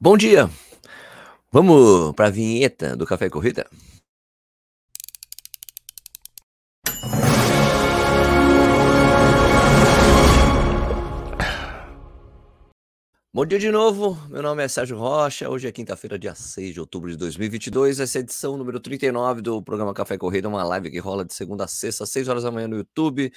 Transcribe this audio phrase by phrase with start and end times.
[0.00, 0.48] Bom dia!
[1.50, 3.68] Vamos para a vinheta do Café Corrida?
[13.34, 16.80] Bom dia de novo, meu nome é Sérgio Rocha, hoje é quinta-feira, dia 6 de
[16.80, 20.92] outubro de 2022, essa é a edição número 39 do programa Café Corrida, uma live
[20.92, 23.32] que rola de segunda a sexta, às 6 horas da manhã no YouTube,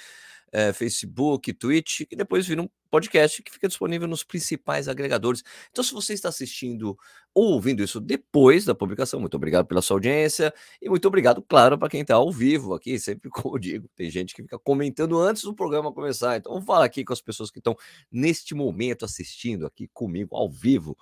[0.52, 5.42] é, Facebook, Twitch, e depois vira um podcast que fica disponível nos principais agregadores.
[5.70, 6.96] Então, se você está assistindo
[7.34, 11.78] ou ouvindo isso depois da publicação, muito obrigado pela sua audiência e muito obrigado, claro,
[11.78, 12.98] para quem está ao vivo aqui.
[13.00, 16.36] Sempre, como eu digo, tem gente que fica comentando antes do programa começar.
[16.36, 17.74] Então, vamos falar aqui com as pessoas que estão
[18.10, 20.96] neste momento assistindo aqui comigo ao vivo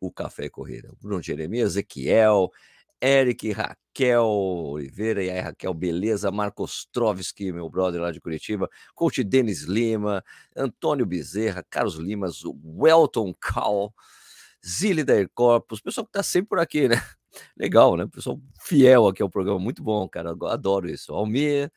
[0.00, 0.94] o Café Corrida.
[1.00, 2.52] Bruno Jeremias, Ezequiel,
[3.00, 6.30] Eric, Raquel Oliveira, e aí Raquel, beleza?
[6.30, 10.22] Marcos Trovski, meu brother lá de Curitiba, coach Denis Lima,
[10.56, 13.92] Antônio Bezerra, Carlos Limas, Welton Cal,
[14.66, 16.96] Zili da Corpus, pessoal que tá sempre por aqui, né?
[17.56, 18.06] Legal, né?
[18.06, 21.12] Pessoal fiel aqui ao programa, muito bom, cara, adoro isso.
[21.12, 21.70] Almir,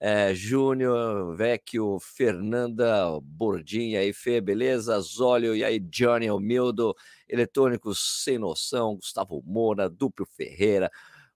[0.00, 4.98] é, Júnior, Vecchio, Fernanda, Bordinha, aí Fê, beleza?
[5.00, 6.94] Zólio, e aí Johnny, Humildo,
[7.28, 10.90] Eletrônicos Sem Noção, Gustavo Moura, Duplo Ferreira,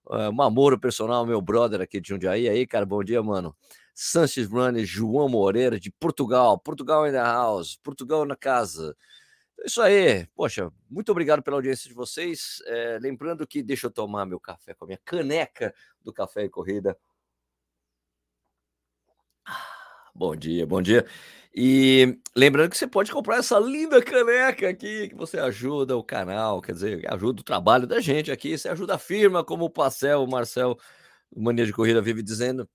[0.05, 3.55] uh, Mamoro Personal, meu brother aqui de Jundiaí, aí, cara, bom dia, mano.
[3.93, 8.95] Sanches Runner, João Moreira, de Portugal, Portugal in the house, Portugal na casa.
[9.61, 12.61] É isso aí, poxa, muito obrigado pela audiência de vocês.
[12.65, 16.49] É, lembrando que deixa eu tomar meu café com a minha caneca do Café e
[16.49, 16.97] Corrida
[20.19, 21.05] Bom dia, bom dia.
[21.55, 26.61] E lembrando que você pode comprar essa linda caneca aqui, que você ajuda o canal,
[26.61, 30.21] quer dizer, ajuda o trabalho da gente aqui, você ajuda a firma, como o Parcel,
[30.21, 30.77] o Marcel,
[31.31, 32.69] o Mania de Corrida vive dizendo.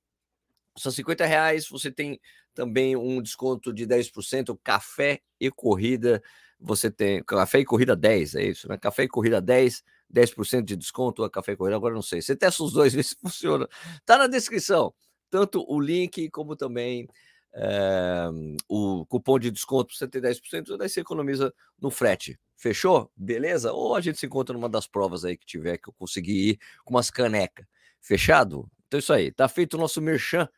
[0.78, 2.18] São 50 reais, você tem
[2.54, 6.22] também um desconto de 10%, café e corrida,
[6.58, 8.78] você tem, café e corrida 10, é isso, né?
[8.78, 12.22] Café e corrida 10, 10% de desconto, a café e corrida, agora não sei.
[12.22, 13.68] Você testa os dois, vê se funciona.
[14.06, 14.94] Tá na descrição,
[15.28, 17.06] tanto o link como também
[17.54, 18.28] é,
[18.68, 22.38] o cupom de desconto para você ter 10%, daí você economiza no frete.
[22.56, 23.10] Fechou?
[23.16, 23.72] Beleza?
[23.72, 26.58] Ou a gente se encontra numa das provas aí que tiver, que eu conseguir ir
[26.84, 27.66] com umas canecas.
[28.00, 28.68] Fechado?
[28.86, 29.30] Então é isso aí.
[29.30, 30.48] Tá feito o nosso merchan.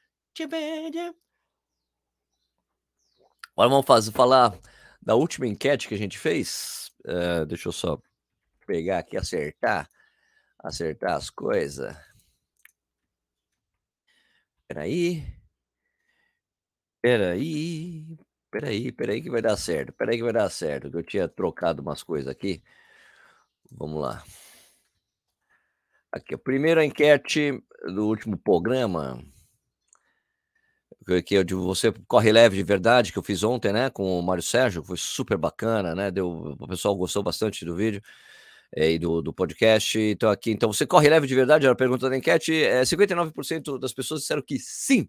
[3.53, 4.59] Agora vamos fazer, falar
[5.01, 6.93] da última enquete que a gente fez.
[7.05, 7.99] Uh, deixa eu só
[8.67, 9.89] pegar aqui, acertar,
[10.59, 11.97] acertar as coisas.
[14.69, 15.36] Peraí.
[17.07, 18.05] Peraí,
[18.51, 21.81] peraí, peraí que vai dar certo, peraí que vai dar certo, que eu tinha trocado
[21.81, 22.61] umas coisas aqui.
[23.71, 24.25] Vamos lá.
[26.11, 27.63] Aqui, a primeira enquete
[27.95, 29.25] do último programa,
[31.25, 34.21] que é de você corre leve de verdade, que eu fiz ontem, né, com o
[34.21, 38.03] Mário Sérgio, foi super bacana, né, deu, o pessoal gostou bastante do vídeo
[38.75, 39.97] é, e do, do podcast.
[39.97, 41.67] Então aqui, então você corre leve de verdade?
[41.67, 42.53] Era a pergunta da enquete.
[42.53, 45.09] É, 59% das pessoas disseram que sim.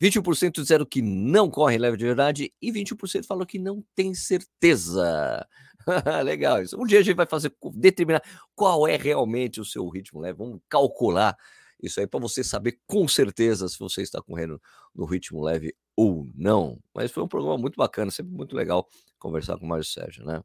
[0.00, 5.46] 21% disseram que não corre leve de verdade e 21% falou que não tem certeza.
[6.24, 6.80] Legal isso.
[6.80, 8.22] Um dia a gente vai fazer determinar
[8.54, 10.38] qual é realmente o seu ritmo leve.
[10.38, 11.36] Vamos calcular
[11.82, 14.60] isso aí para você saber com certeza se você está correndo
[14.94, 16.78] no ritmo leve ou não.
[16.94, 18.88] Mas foi um programa muito bacana, sempre muito legal
[19.18, 20.42] conversar com o Mário Sérgio, né?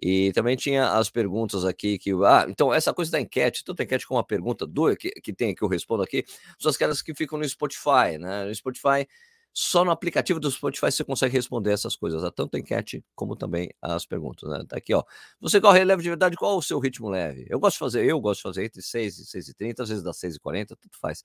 [0.00, 2.12] E também tinha as perguntas aqui que.
[2.24, 5.32] Ah, então, essa coisa da enquete, tanto a enquete como a pergunta do que, que
[5.34, 6.24] tem que eu respondo aqui,
[6.58, 8.46] são aquelas que ficam no Spotify, né?
[8.46, 9.06] No Spotify
[9.52, 12.30] só no aplicativo do Spotify você consegue responder essas coisas, tá?
[12.30, 14.48] tanto a enquete como também as perguntas.
[14.50, 14.64] Né?
[14.66, 15.04] Tá aqui, ó.
[15.40, 17.46] Você corre leve de verdade, qual o seu ritmo leve?
[17.48, 19.90] Eu gosto de fazer, eu gosto de fazer entre 6 e 6 e 30, às
[19.90, 21.22] vezes dá 6 e 40, tudo faz.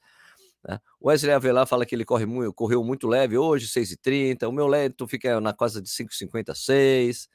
[0.68, 0.80] Né?
[1.00, 4.48] O Wesley Avelar fala que ele corre muito, correu muito leve hoje, 6 e 30.
[4.48, 7.28] O meu lento fica na casa de 5,56,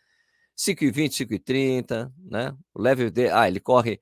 [0.56, 2.56] 5,20, 5,30, né?
[2.74, 4.00] O leve, de, ah, ele corre,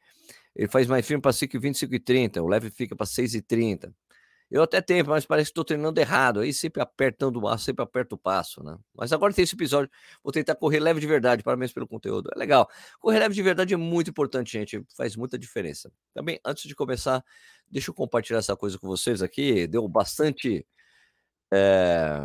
[0.55, 2.43] ele faz mais firme para 5,20, 5,30.
[2.43, 3.93] O leve fica para 6,30.
[4.53, 6.41] Eu até tenho, mas parece que estou treinando errado.
[6.41, 8.77] Aí sempre apertando o passo, sempre aperto o passo, né?
[8.95, 9.91] Mas agora tem esse episódio.
[10.23, 11.43] Vou tentar correr leve de verdade.
[11.43, 12.29] Parabéns pelo conteúdo.
[12.37, 12.69] É legal.
[13.01, 14.85] Correr leve de verdade é muito importante, gente.
[14.95, 15.91] Faz muita diferença.
[16.13, 17.25] Também, antes de começar,
[17.67, 19.67] deixa eu compartilhar essa coisa com vocês aqui.
[19.67, 20.67] Deu bastante.
[21.51, 22.23] É,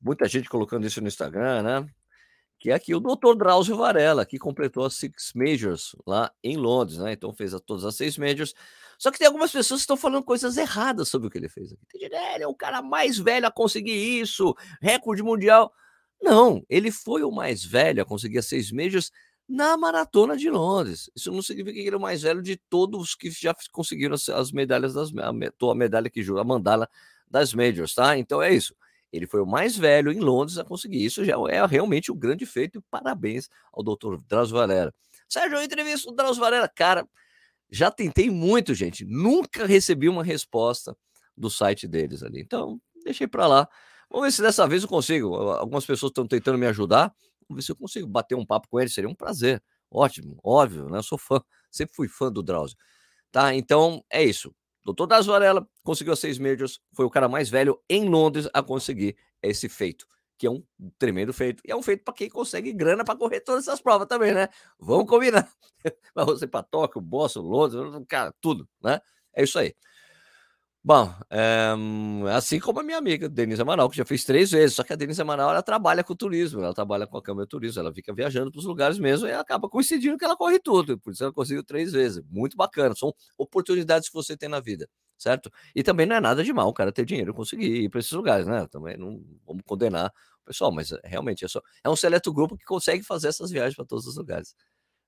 [0.00, 1.90] muita gente colocando isso no Instagram, né?
[2.60, 3.34] Que é aqui o Dr.
[3.38, 7.14] Drauzio Varela, que completou as Six Majors lá em Londres, né?
[7.14, 8.54] Então fez a, todas as seis Majors.
[8.98, 11.74] Só que tem algumas pessoas que estão falando coisas erradas sobre o que ele fez.
[11.90, 15.72] Tem ele é o cara mais velho a conseguir isso, recorde mundial.
[16.20, 19.10] Não, ele foi o mais velho a conseguir as seis Majors
[19.48, 21.10] na maratona de Londres.
[21.16, 24.28] Isso não significa que ele é o mais velho de todos que já conseguiram as,
[24.28, 26.86] as medalhas das a medalha que jura, a mandala
[27.26, 28.18] das Majors, tá?
[28.18, 28.74] Então é isso.
[29.12, 32.46] Ele foi o mais velho em Londres a conseguir isso, já é realmente um grande
[32.46, 32.82] feito.
[32.90, 34.18] Parabéns ao Dr.
[34.28, 34.94] Drauzio Valera.
[35.28, 36.68] Sérgio, eu entrevisto o Drauzio Varela.
[36.68, 37.08] Cara,
[37.70, 39.04] já tentei muito, gente.
[39.04, 40.96] Nunca recebi uma resposta
[41.36, 42.40] do site deles ali.
[42.40, 43.68] Então, deixei para lá.
[44.10, 45.34] Vamos ver se dessa vez eu consigo.
[45.36, 47.14] Algumas pessoas estão tentando me ajudar.
[47.48, 48.92] Vamos ver se eu consigo bater um papo com eles.
[48.92, 49.62] Seria um prazer.
[49.88, 50.98] Ótimo, óbvio, né?
[50.98, 51.40] Eu sou fã.
[51.70, 52.76] Sempre fui fã do Drauzio.
[53.30, 53.54] Tá?
[53.54, 54.52] Então, é isso.
[54.84, 56.80] Doutor Drauzio Varela conseguiu seis majors.
[56.94, 60.06] Foi o cara mais velho em Londres a conseguir esse feito
[60.40, 60.64] que é um
[60.98, 61.62] tremendo feito.
[61.66, 64.48] E é um feito para quem consegue grana para correr todas essas provas também, né?
[64.78, 65.46] Vamos combinar.
[66.14, 69.00] Para você para Tóquio, Boston, Londres, cara, tudo, né?
[69.34, 69.74] É isso aí.
[70.82, 71.74] Bom, é,
[72.34, 74.96] assim como a minha amiga Denise Amaral, que já fez três vezes, só que a
[74.96, 78.14] Denise Amaral ela trabalha com turismo, ela trabalha com a Câmara de Turismo, ela fica
[78.14, 81.32] viajando para os lugares mesmo e acaba coincidindo que ela corre tudo, por isso ela
[81.34, 82.22] conseguiu três vezes.
[82.30, 84.88] Muito bacana, são oportunidades que você tem na vida
[85.18, 85.50] certo?
[85.76, 88.00] E também não é nada de mal o cara ter dinheiro e conseguir ir para
[88.00, 88.66] esses lugares, né?
[88.68, 90.10] Também não vamos condenar
[90.42, 93.50] o pessoal, mas eh, realmente é só é um seleto grupo que consegue fazer essas
[93.50, 94.54] viagens para todos os lugares,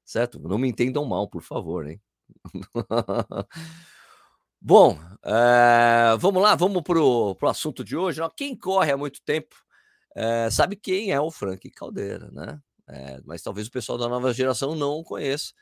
[0.05, 0.41] certo?
[0.41, 2.01] Não me entendam mal, por favor, hein?
[4.65, 8.21] Bom, é, vamos lá, vamos para o assunto de hoje.
[8.37, 9.57] Quem corre há muito tempo
[10.17, 12.61] é, sabe quem é o Frank Caldeira, né?
[12.89, 15.53] É, mas talvez o pessoal da nova geração não o conheça.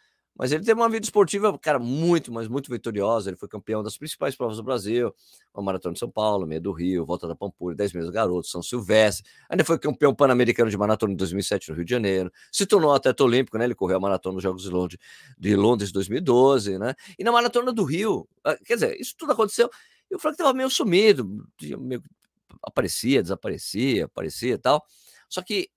[0.41, 3.29] Mas ele teve uma vida esportiva, cara, muito, mas muito vitoriosa.
[3.29, 5.15] Ele foi campeão das principais provas do Brasil,
[5.53, 8.63] a Maratona de São Paulo, Meia do Rio, Volta da Pampulha, 10 meses Garoto, São
[8.63, 9.23] Silvestre.
[9.51, 12.33] Ainda foi campeão pan-americano de maratona em 2007 no Rio de Janeiro.
[12.51, 13.67] Se tornou atleta olímpico, né?
[13.67, 14.99] Ele correu a maratona dos Jogos de Londres
[15.39, 16.95] de Londres 2012, né?
[17.19, 19.69] E na maratona do Rio, ah, quer dizer, isso tudo aconteceu.
[20.11, 21.47] E o Frank estava meio sumido,
[21.79, 22.03] meio,
[22.63, 24.83] aparecia, desaparecia, aparecia e tal.
[25.29, 25.69] Só que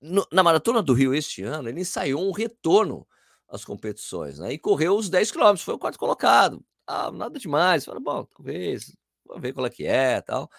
[0.00, 3.06] no, na maratona do Rio este ano, ele ensaiou um retorno
[3.52, 4.52] as competições, né?
[4.54, 6.64] E correu os 10 quilômetros, foi o quarto colocado.
[6.86, 7.84] Ah, nada demais.
[7.84, 8.92] Fala, bom, talvez,
[9.26, 10.50] vamos ver qual é que é tal.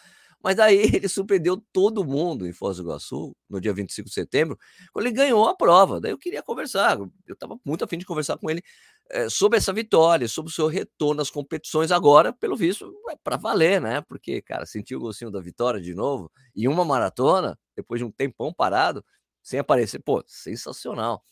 [0.44, 4.60] Mas daí ele surpreendeu todo mundo em Foz do Iguaçu, no dia 25 de setembro,
[4.94, 6.00] quando ele ganhou a prova.
[6.00, 8.62] Daí eu queria conversar, eu estava muito afim de conversar com ele
[9.10, 13.38] é, sobre essa vitória, sobre o seu retorno às competições agora, pelo visto, é para
[13.38, 14.02] valer, né?
[14.02, 18.12] Porque, cara, sentiu o gostinho da vitória de novo, e uma maratona, depois de um
[18.12, 19.04] tempão parado,
[19.42, 21.24] sem aparecer, pô, sensacional.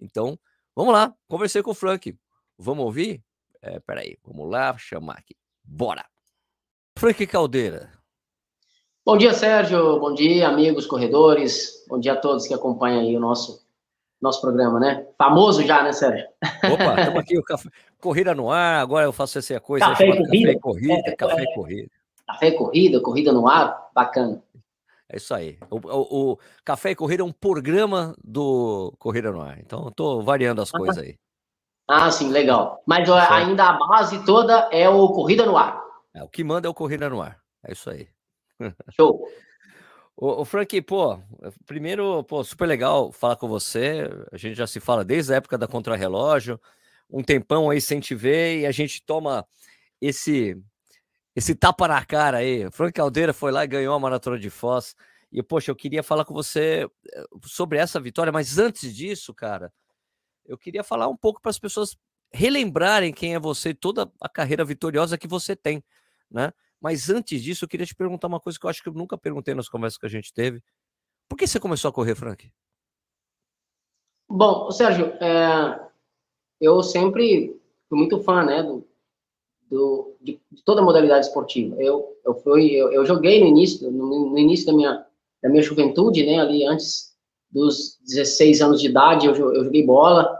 [0.00, 0.38] Então,
[0.74, 2.16] Vamos lá, conversei com o Frank.
[2.58, 3.22] Vamos ouvir?
[3.60, 5.36] É, peraí, vamos lá, chamar aqui.
[5.64, 6.04] Bora!
[6.96, 7.90] Frank Caldeira.
[9.04, 9.98] Bom dia, Sérgio.
[9.98, 11.84] Bom dia, amigos corredores.
[11.88, 13.66] Bom dia a todos que acompanham aí o nosso,
[14.20, 15.06] nosso programa, né?
[15.18, 16.26] Famoso já, né, Sérgio?
[16.72, 17.68] Opa, estamos aqui, o café,
[17.98, 19.86] corrida no ar, agora eu faço essa coisa.
[19.86, 20.28] Café e corrida.
[20.28, 21.90] Café e corrida, é, café e corrida.
[22.26, 24.42] Café e corrida, corrida no ar, bacana.
[25.12, 25.58] É isso aí.
[25.68, 29.58] O, o, o, Café e Corrida é um programa do Corrida no Ar.
[29.58, 31.16] Então, eu tô variando as coisas aí.
[31.88, 32.80] Ah, sim, legal.
[32.86, 35.82] Mas ó, ainda a base toda é o Corrida no Ar.
[36.14, 37.40] É, o que manda é o Corrida no Ar.
[37.66, 38.08] É isso aí.
[38.96, 39.26] Show.
[40.16, 41.18] Ô, ô, Frank, pô,
[41.66, 44.08] primeiro, pô, super legal falar com você.
[44.30, 46.60] A gente já se fala desde a época da Contrarrelógio,
[47.10, 49.44] um tempão aí sem te ver, e a gente toma
[50.00, 50.56] esse
[51.34, 52.70] esse tapa na cara aí.
[52.70, 54.94] Frank Caldeira foi lá e ganhou a Maratona de Foz.
[55.32, 59.72] E, poxa, eu queria falar com você eh, sobre essa vitória, mas antes disso, cara,
[60.44, 61.96] eu queria falar um pouco para as pessoas
[62.32, 65.84] relembrarem quem é você, toda a carreira vitoriosa que você tem,
[66.30, 66.52] né?
[66.80, 69.16] Mas antes disso, eu queria te perguntar uma coisa que eu acho que eu nunca
[69.18, 70.62] perguntei nas conversas que a gente teve.
[71.28, 72.50] Por que você começou a correr, Frank?
[74.28, 75.90] Bom, Sérgio, é,
[76.60, 78.86] eu sempre fui muito fã, né, do,
[79.70, 81.76] do, de, de, toda modalidade esportiva.
[81.78, 85.06] Eu, eu, fui, eu, eu joguei no início, no, no, início da minha,
[85.42, 87.10] da minha juventude, né, ali antes
[87.50, 90.36] dos 16 anos de idade, eu, eu joguei bola,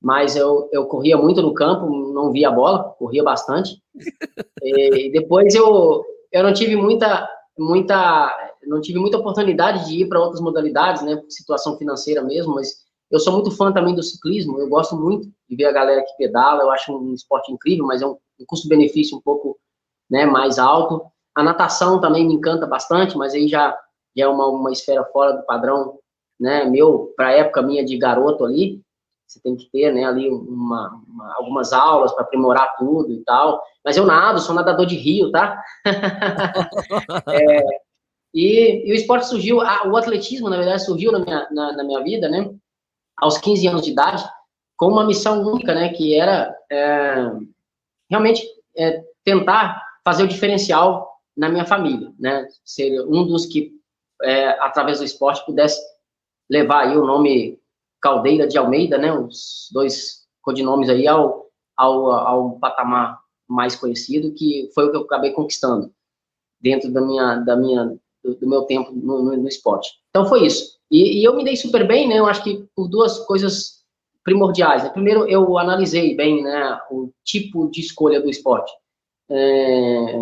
[0.00, 3.82] mas eu, eu corria muito no campo, não via a bola, corria bastante.
[4.62, 10.20] e depois eu, eu não tive muita, muita, não tive muita oportunidade de ir para
[10.20, 14.68] outras modalidades, né, situação financeira mesmo, mas eu sou muito fã também do ciclismo, eu
[14.68, 18.06] gosto muito de ver a galera que pedala, eu acho um esporte incrível, mas é
[18.06, 19.58] um, um custo-benefício um pouco
[20.10, 21.06] né, mais alto.
[21.34, 23.76] A natação também me encanta bastante, mas aí já,
[24.16, 25.98] já é uma, uma esfera fora do padrão,
[26.38, 28.80] né, meu, para a época minha de garoto ali,
[29.26, 33.62] você tem que ter, né, ali uma, uma, algumas aulas para aprimorar tudo e tal,
[33.84, 35.62] mas eu nado, sou nadador de rio, tá?
[37.28, 37.62] é,
[38.32, 42.02] e, e, o esporte surgiu, o atletismo, na verdade, surgiu na minha, na, na minha
[42.02, 42.50] vida, né,
[43.20, 44.24] aos 15 anos de idade,
[44.76, 47.30] com uma missão única, né, que era é,
[48.08, 48.46] realmente
[48.76, 53.72] é, tentar fazer o diferencial na minha família, né, ser um dos que,
[54.22, 55.80] é, através do esporte, pudesse
[56.48, 57.58] levar aí o nome
[58.00, 61.46] Caldeira de Almeida, né, os dois codinomes aí ao,
[61.76, 65.92] ao, ao patamar mais conhecido, que foi o que eu acabei conquistando
[66.60, 69.90] dentro da minha, da minha, do, do meu tempo no, no, no, esporte.
[70.10, 70.78] Então foi isso.
[70.90, 72.18] E, e, eu me dei super bem, né?
[72.18, 73.78] Eu acho que por duas coisas
[74.24, 74.84] primordiais.
[74.84, 74.90] Né?
[74.90, 78.70] Primeiro, eu analisei bem né, o tipo de escolha do esporte.
[79.30, 80.14] É,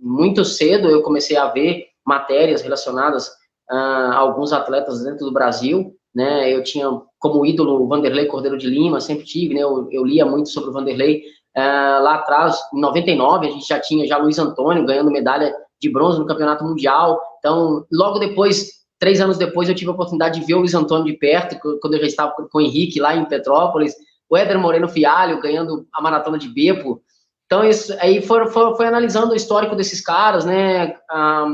[0.00, 3.30] muito cedo eu comecei a ver matérias relacionadas
[3.68, 6.52] a alguns atletas dentro do Brasil, né?
[6.52, 9.62] Eu tinha como ídolo o Vanderlei Cordeiro de Lima, sempre tive, né?
[9.62, 11.22] Eu, eu lia muito sobre o Vanderlei.
[11.56, 15.92] Uh, lá atrás, em 99, a gente já tinha já Luiz Antônio ganhando medalha de
[15.92, 17.20] bronze no Campeonato Mundial.
[17.38, 21.04] Então, logo depois, três anos depois, eu tive a oportunidade de ver o Luiz Antônio
[21.04, 23.94] de perto, quando eu já estava com o Henrique lá em Petrópolis.
[24.28, 27.02] O Éder Moreno Fialho ganhando a maratona de Bepo.
[27.46, 30.96] Então, isso aí foi, foi, foi analisando o histórico desses caras, né?
[31.08, 31.46] A,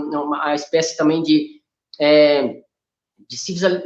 [0.42, 1.60] a espécie também de,
[2.00, 2.60] é,
[3.28, 3.36] de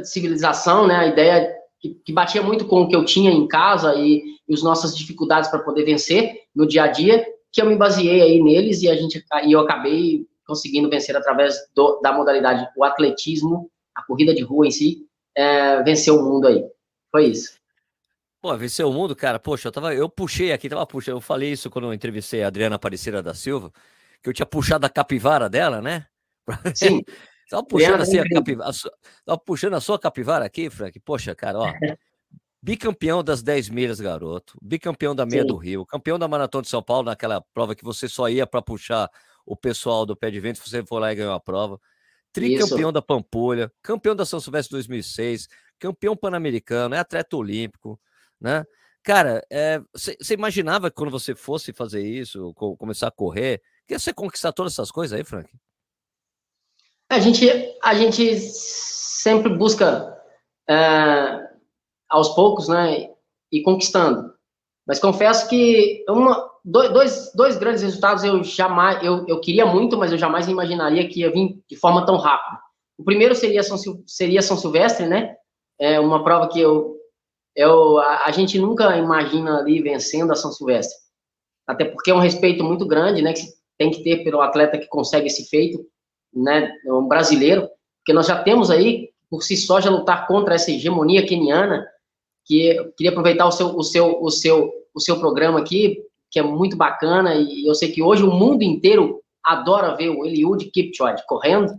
[0.03, 0.95] civilização, né?
[0.95, 4.53] A ideia que, que, batia muito com o que eu tinha em casa e, e
[4.53, 8.41] as nossas dificuldades para poder vencer no dia a dia, que eu me baseei aí
[8.41, 13.69] neles e a gente e eu acabei conseguindo vencer através do, da modalidade o atletismo,
[13.93, 16.63] a corrida de rua em si, é, vencer o mundo aí.
[17.11, 17.57] Foi isso.
[18.41, 21.51] Pô, vencer o mundo, cara, poxa, eu tava, eu puxei aqui, tava puxando, eu falei
[21.51, 23.71] isso quando eu entrevistei a Adriana Aparecida da Silva,
[24.21, 26.05] que eu tinha puxado a capivara dela, né?
[26.75, 27.03] Sim.
[27.49, 28.71] tava puxando assim a capivara,
[29.25, 30.99] tava puxando a sua capivara aqui, Frank.
[30.99, 31.65] Poxa, cara, ó.
[32.61, 35.47] bicampeão das 10 milhas, garoto, bicampeão da meia Sim.
[35.47, 38.59] do Rio, campeão da maratona de São Paulo, naquela prova que você só ia para
[38.59, 39.07] puxar
[39.45, 41.79] o pessoal do pé de vento, você foi lá e ganhou a prova.
[42.33, 42.91] Tricampeão Isso.
[42.91, 45.47] da Pampulha, campeão da São Silvestre 2006,
[45.79, 47.99] campeão pan-americano, é atleta olímpico,
[48.39, 48.65] né?
[49.03, 49.45] Cara,
[49.93, 54.51] você é, imaginava que quando você fosse fazer isso, começar a correr, que você conquistar
[54.51, 55.47] todas essas coisas aí, Frank?
[57.09, 57.47] A gente,
[57.83, 60.11] a gente sempre busca
[60.67, 61.39] é,
[62.09, 63.09] aos poucos, né,
[63.51, 64.33] e conquistando.
[64.87, 70.11] Mas confesso que uma, dois, dois grandes resultados eu jamais, eu, eu queria muito, mas
[70.11, 72.59] eu jamais imaginaria que ia vir de forma tão rápida.
[72.97, 75.35] O primeiro seria São, seria São Silvestre, né?
[75.79, 76.95] É uma prova que eu
[77.55, 80.97] eu, a, a, gente nunca imagina ali vencendo a São Silvestre.
[81.65, 83.43] Até porque é um respeito muito grande, né, que
[83.77, 85.79] tem que ter pelo atleta que consegue esse feito,
[86.33, 87.69] né, um brasileiro,
[87.99, 91.87] porque nós já temos aí, por si só, já lutar contra essa hegemonia keniana,
[92.43, 96.03] que eu queria aproveitar o seu, o seu, o seu, o seu programa aqui,
[96.35, 100.25] que é muito bacana, e eu sei que hoje o mundo inteiro adora ver o
[100.25, 101.73] Eliud Kipchoge correndo,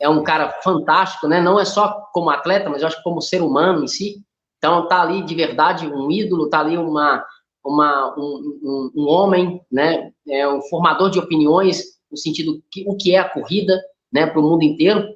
[0.00, 3.42] é um cara fantástico, né, não é só como atleta, mas eu acho como ser
[3.42, 4.24] humano em si,
[4.56, 7.22] então, tá ali de verdade um ídolo, tá ali uma,
[7.62, 12.96] uma, um, um, um homem, né, é um formador de opiniões, no sentido que o
[12.96, 13.78] que é a corrida,
[14.10, 15.06] né, para o mundo inteiro.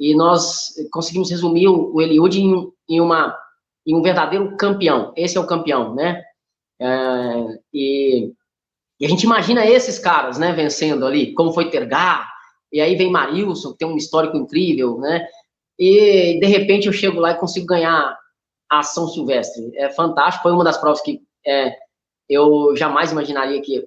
[0.00, 3.36] E nós conseguimos resumir o, o Eliud em, em, uma,
[3.86, 5.12] em um verdadeiro campeão.
[5.14, 6.22] Esse é o campeão, né?
[6.82, 8.32] É, e,
[8.98, 12.28] e, a gente imagina esses caras, né, vencendo ali, como foi Tergar,
[12.72, 15.26] e aí vem Marilson, que tem um histórico incrível, né?
[15.78, 18.18] E de repente eu chego lá e consigo ganhar
[18.70, 19.70] a São Silvestre.
[19.76, 21.76] É fantástico, foi uma das provas que é,
[22.28, 23.86] eu jamais imaginaria que,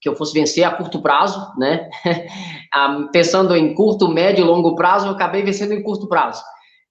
[0.00, 1.88] que eu fosse vencer a curto prazo, né?
[3.12, 6.42] Pensando em curto, médio e longo prazo, eu acabei vencendo em curto prazo.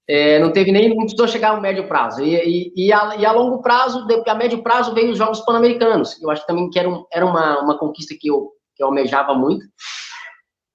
[0.07, 2.24] É, não teve nem, não precisou chegar ao médio prazo.
[2.24, 6.21] E, e, e, a, e a longo prazo, a médio prazo, veio os Jogos Pan-Americanos.
[6.21, 9.33] Eu acho também que era, um, era uma, uma conquista que eu, que eu almejava
[9.33, 9.65] muito.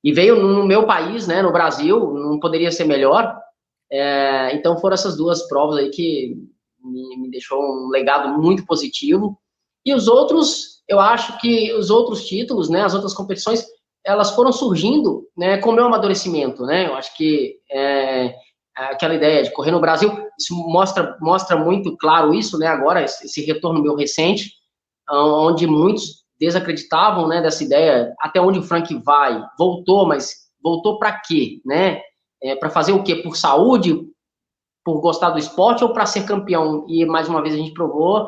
[0.02, 3.36] E veio no meu país, né, no Brasil, não poderia ser melhor.
[3.92, 6.36] É, então foram essas duas provas aí que
[6.82, 9.38] me, me deixou um legado muito positivo.
[9.84, 13.64] E os outros, eu acho que os outros títulos, né, as outras competições,
[14.04, 16.86] elas foram surgindo, né, com o meu amadurecimento, né?
[16.86, 18.34] Eu acho que é,
[18.86, 22.66] aquela ideia de correr no Brasil, isso mostra mostra muito claro isso, né?
[22.66, 24.52] Agora esse retorno meu recente,
[25.08, 31.20] onde muitos desacreditavam, né, dessa ideia, até onde o Frank vai, voltou, mas voltou para
[31.20, 32.00] quê, né?
[32.42, 33.16] É, para fazer o quê?
[33.16, 34.00] Por saúde,
[34.82, 36.86] por gostar do esporte ou para ser campeão?
[36.88, 38.26] E mais uma vez a gente provou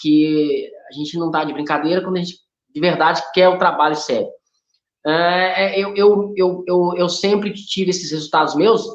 [0.00, 2.38] que a gente não está de brincadeira quando a gente
[2.74, 4.28] de verdade quer o trabalho sério.
[5.06, 8.86] É, eu, eu, eu, eu, eu sempre tive esses resultados meus,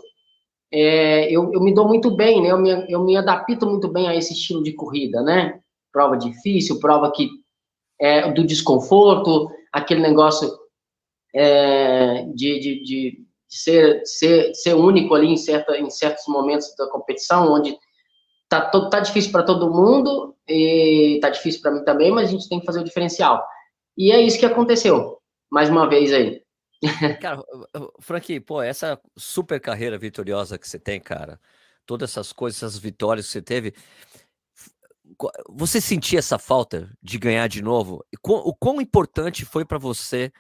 [0.71, 2.51] é, eu, eu me dou muito bem, né?
[2.51, 5.59] Eu me, eu me adapto muito bem a esse estilo de corrida, né?
[5.91, 7.29] Prova difícil, prova que
[7.99, 10.51] é, do desconforto, aquele negócio
[11.33, 16.87] é, de, de, de, ser, ser, ser único ali em, certa, em certos momentos da
[16.89, 17.77] competição, onde
[18.49, 22.31] tá, todo, tá difícil para todo mundo e tá difícil para mim também, mas a
[22.31, 23.43] gente tem que fazer o diferencial.
[23.97, 25.17] E é isso que aconteceu,
[25.49, 26.41] mais uma vez aí.
[27.21, 27.41] Cara,
[27.99, 31.39] Frank, pô, essa super carreira vitoriosa que você tem, cara,
[31.85, 33.73] todas essas coisas, essas vitórias que você teve,
[35.49, 38.05] você sentia essa falta de ganhar de novo?
[38.23, 40.31] O quão importante foi para você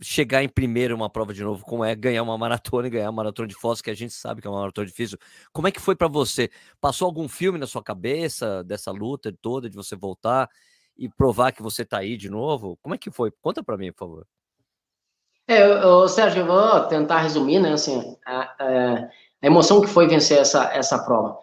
[0.00, 3.16] chegar em primeiro uma prova de novo, como é ganhar uma maratona e ganhar uma
[3.16, 5.18] maratona de Foz, que a gente sabe que é uma maratona difícil.
[5.52, 6.50] Como é que foi para você?
[6.80, 10.48] Passou algum filme na sua cabeça dessa luta toda, de você voltar
[10.96, 12.78] e provar que você tá aí de novo?
[12.80, 13.32] Como é que foi?
[13.42, 14.37] Conta para mim, por favor.
[15.48, 19.08] É, eu, Sérgio, eu vou tentar resumir, né, assim, a, a,
[19.42, 21.38] a emoção que foi vencer essa, essa prova.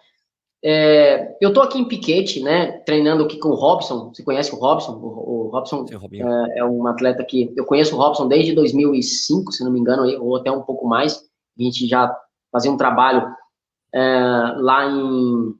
[0.64, 4.14] É, eu tô aqui em Piquete, né, treinando aqui com o Robson.
[4.14, 4.94] Você conhece o Robson?
[4.94, 9.64] O, o Robson é, é, um atleta que eu conheço o Robson desde 2005, se
[9.64, 11.24] não me engano, ou até um pouco mais.
[11.60, 12.16] A gente já
[12.52, 13.28] fazia um trabalho
[13.92, 14.00] é,
[14.58, 15.56] lá em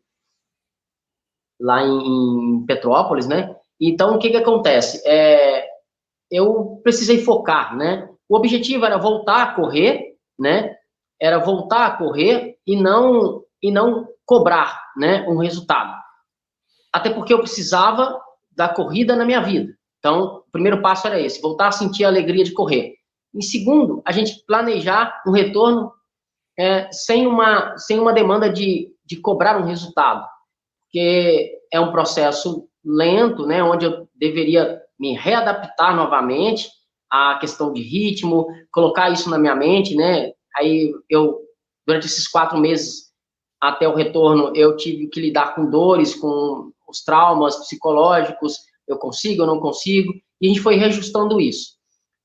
[1.60, 3.56] lá em, em, Petrópolis, né?
[3.80, 5.02] Então o que que acontece?
[5.08, 5.66] É,
[6.30, 8.10] eu precisei focar, né?
[8.28, 10.76] O objetivo era voltar a correr, né?
[11.20, 15.96] Era voltar a correr e não e não cobrar né, um resultado.
[16.92, 18.20] Até porque eu precisava
[18.52, 19.74] da corrida na minha vida.
[20.00, 22.94] Então, o primeiro passo era esse, voltar a sentir a alegria de correr.
[23.34, 25.92] Em segundo, a gente planejar um retorno
[26.58, 30.26] é, sem, uma, sem uma demanda de, de cobrar um resultado,
[30.82, 36.70] porque é um processo lento, né, onde eu deveria me readaptar novamente
[37.12, 41.40] à questão de ritmo, colocar isso na minha mente, né, aí eu,
[41.86, 43.06] durante esses quatro meses,
[43.62, 49.42] até o retorno, eu tive que lidar com dores, com os traumas psicológicos, eu consigo,
[49.42, 51.76] eu não consigo, e a gente foi reajustando isso.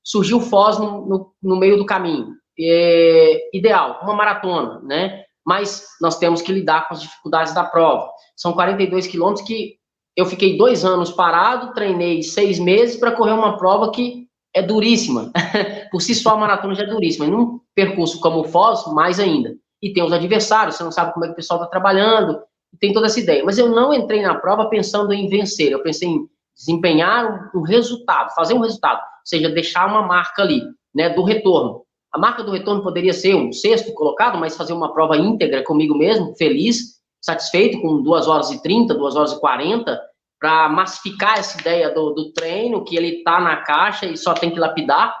[0.03, 2.35] Surgiu o Foz no, no, no meio do caminho.
[2.59, 5.23] É, ideal, uma maratona, né?
[5.45, 8.11] Mas nós temos que lidar com as dificuldades da prova.
[8.35, 9.77] São 42 quilômetros que
[10.15, 15.31] eu fiquei dois anos parado, treinei seis meses para correr uma prova que é duríssima.
[15.91, 17.25] Por si só, a maratona já é duríssima.
[17.25, 21.13] E num percurso como o Foz, mais ainda e tem os adversários, você não sabe
[21.13, 22.39] como é que o pessoal está trabalhando,
[22.79, 23.43] tem toda essa ideia.
[23.43, 28.33] Mas eu não entrei na prova pensando em vencer, eu pensei em desempenhar um, resultado,
[28.35, 30.61] fazer um resultado, ou seja, deixar uma marca ali,
[30.93, 31.83] né, do retorno.
[32.13, 35.97] A marca do retorno poderia ser um sexto colocado, mas fazer uma prova íntegra comigo
[35.97, 39.99] mesmo, feliz, satisfeito com 2 horas e 30, 2 horas e 40,
[40.41, 44.49] para massificar essa ideia do, do treino, que ele está na caixa e só tem
[44.49, 45.15] que lapidar.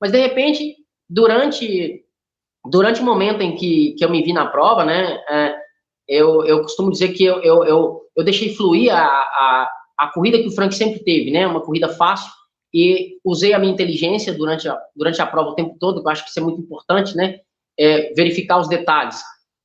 [0.00, 0.74] Mas, de repente,
[1.08, 2.02] durante
[2.64, 5.54] durante o momento em que, que eu me vi na prova, né, é,
[6.06, 10.38] eu, eu costumo dizer que eu, eu, eu, eu deixei fluir a, a, a, corrida
[10.38, 12.30] que o Frank sempre teve, né, uma corrida fácil,
[12.72, 16.22] e usei a minha inteligência durante a, durante a prova o tempo todo, eu acho
[16.24, 17.40] que isso é muito importante, né,
[17.78, 19.20] é, verificar os detalhes,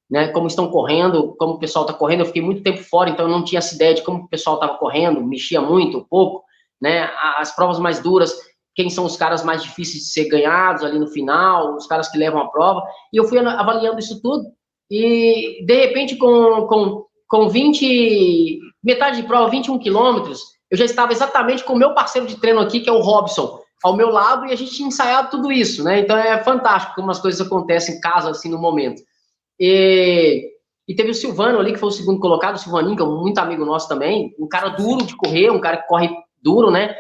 [0.10, 3.26] né, como estão correndo, como o pessoal está correndo, eu fiquei muito tempo fora, então
[3.26, 6.44] eu não tinha essa ideia de como o pessoal estava correndo, mexia muito, pouco,
[6.82, 8.34] né, as provas mais duras,
[8.78, 12.18] quem são os caras mais difíceis de ser ganhados ali no final, os caras que
[12.18, 12.84] levam a prova.
[13.12, 14.46] E eu fui avaliando isso tudo.
[14.90, 21.12] E, de repente, com, com, com 20, metade de prova, 21 quilômetros, eu já estava
[21.12, 24.46] exatamente com o meu parceiro de treino aqui, que é o Robson, ao meu lado,
[24.46, 26.02] e a gente tinha ensaiado tudo isso, né?
[26.02, 29.02] Então é fantástico como as coisas acontecem em casa, assim, no momento.
[29.60, 30.52] E,
[30.88, 33.38] e teve o Silvano ali, que foi o segundo colocado, o Silvaninho, que é muito
[33.40, 36.10] amigo nosso também, um cara duro de correr, um cara que corre
[36.42, 36.96] duro, né?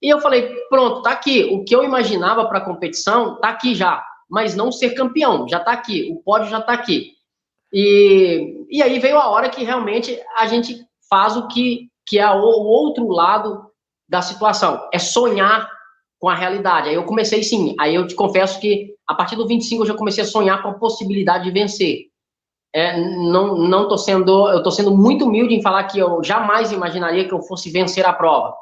[0.00, 1.44] E eu falei, pronto, tá aqui.
[1.52, 5.60] O que eu imaginava para a competição tá aqui já, mas não ser campeão, já
[5.60, 6.10] tá aqui.
[6.12, 7.12] O pódio já tá aqui.
[7.72, 12.30] E, e aí veio a hora que realmente a gente faz o que, que é
[12.30, 13.66] o, outro lado
[14.08, 15.68] da situação, é sonhar
[16.26, 16.88] com a realidade.
[16.88, 19.94] Aí eu comecei sim, aí eu te confesso que a partir do 25 eu já
[19.94, 22.06] comecei a sonhar com a possibilidade de vencer.
[22.74, 26.72] É, não, não tô sendo, eu tô sendo muito humilde em falar que eu jamais
[26.72, 28.52] imaginaria que eu fosse vencer a prova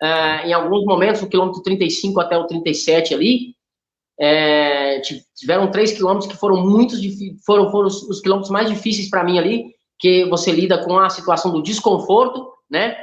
[0.00, 3.54] é, em alguns momentos, o quilômetro 35 até o 37 ali,
[4.18, 5.02] é,
[5.36, 7.00] tiveram três quilômetros que foram muitos
[7.44, 9.66] foram, foram os, os quilômetros mais difíceis para mim ali,
[9.98, 12.96] que você lida com a situação do desconforto, né?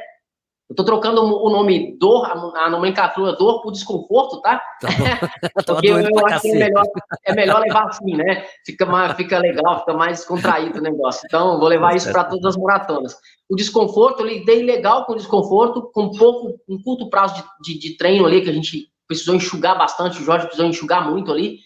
[0.70, 4.62] Eu tô trocando o nome dor, a nomenclatura dor por desconforto, tá?
[4.82, 4.90] tá
[5.66, 6.84] Porque eu, eu acho que é melhor,
[7.24, 8.46] é melhor levar assim, né?
[8.66, 11.22] Fica, mais, fica legal, fica mais contraído o negócio.
[11.26, 13.16] Então, vou levar isso para todas as maratonas.
[13.50, 17.80] O desconforto, eu lidei legal com o desconforto, com pouco, um curto prazo de, de,
[17.80, 21.60] de treino ali, que a gente precisou enxugar bastante, o Jorge precisou enxugar muito ali.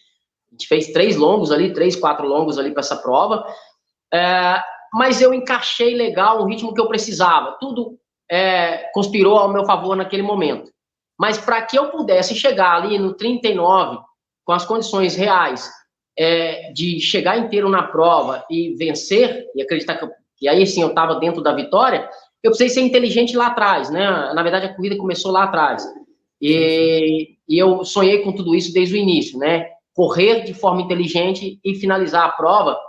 [0.52, 3.44] A gente fez três longos ali, três, quatro longos ali para essa prova.
[4.14, 4.62] É,
[4.94, 7.58] mas eu encaixei legal o ritmo que eu precisava.
[7.60, 7.98] Tudo
[8.32, 10.72] é, conspirou ao meu favor naquele momento.
[11.20, 14.00] Mas para que eu pudesse chegar ali no 39,
[14.46, 15.70] com as condições reais
[16.18, 20.82] é, de chegar inteiro na prova e vencer, e acreditar que, eu, que aí sim
[20.82, 22.10] eu estava dentro da vitória,
[22.42, 24.34] eu precisei ser inteligente lá atrás, né?
[24.34, 25.86] Na verdade, a corrida começou lá atrás.
[26.42, 29.68] E, e eu sonhei com tudo isso desde o início, né?
[29.94, 32.80] Correr de forma inteligente e finalizar a prova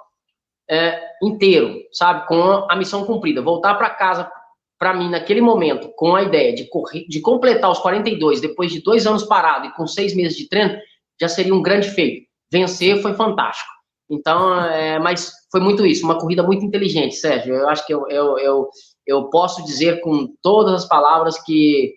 [0.71, 2.27] é, inteiro, sabe?
[2.29, 3.43] Com a missão cumprida.
[3.43, 4.31] Voltar para casa
[4.83, 8.83] para mim, naquele momento, com a ideia de, correr, de completar os 42 depois de
[8.83, 10.77] dois anos parado e com seis meses de treino,
[11.21, 12.27] já seria um grande feito.
[12.51, 13.71] Vencer foi fantástico.
[14.11, 17.55] Então, é, mas foi muito isso, uma corrida muito inteligente, Sérgio.
[17.55, 18.69] Eu acho que eu, eu, eu,
[19.07, 21.95] eu posso dizer com todas as palavras que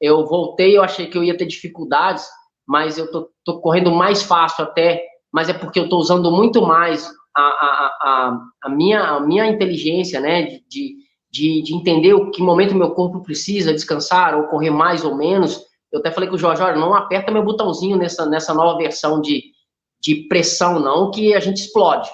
[0.00, 2.26] eu voltei, eu achei que eu ia ter dificuldades,
[2.66, 5.00] mas eu tô, tô correndo mais fácil até,
[5.32, 9.46] mas é porque eu tô usando muito mais a, a, a, a minha, a minha
[9.46, 11.05] inteligência, né, de, de,
[11.42, 15.64] de entender o que momento meu corpo precisa descansar ou correr mais ou menos.
[15.92, 19.20] Eu até falei com o Jorge, olha, não aperta meu botãozinho nessa, nessa nova versão
[19.20, 19.44] de,
[20.00, 22.08] de pressão, não, que a gente explode.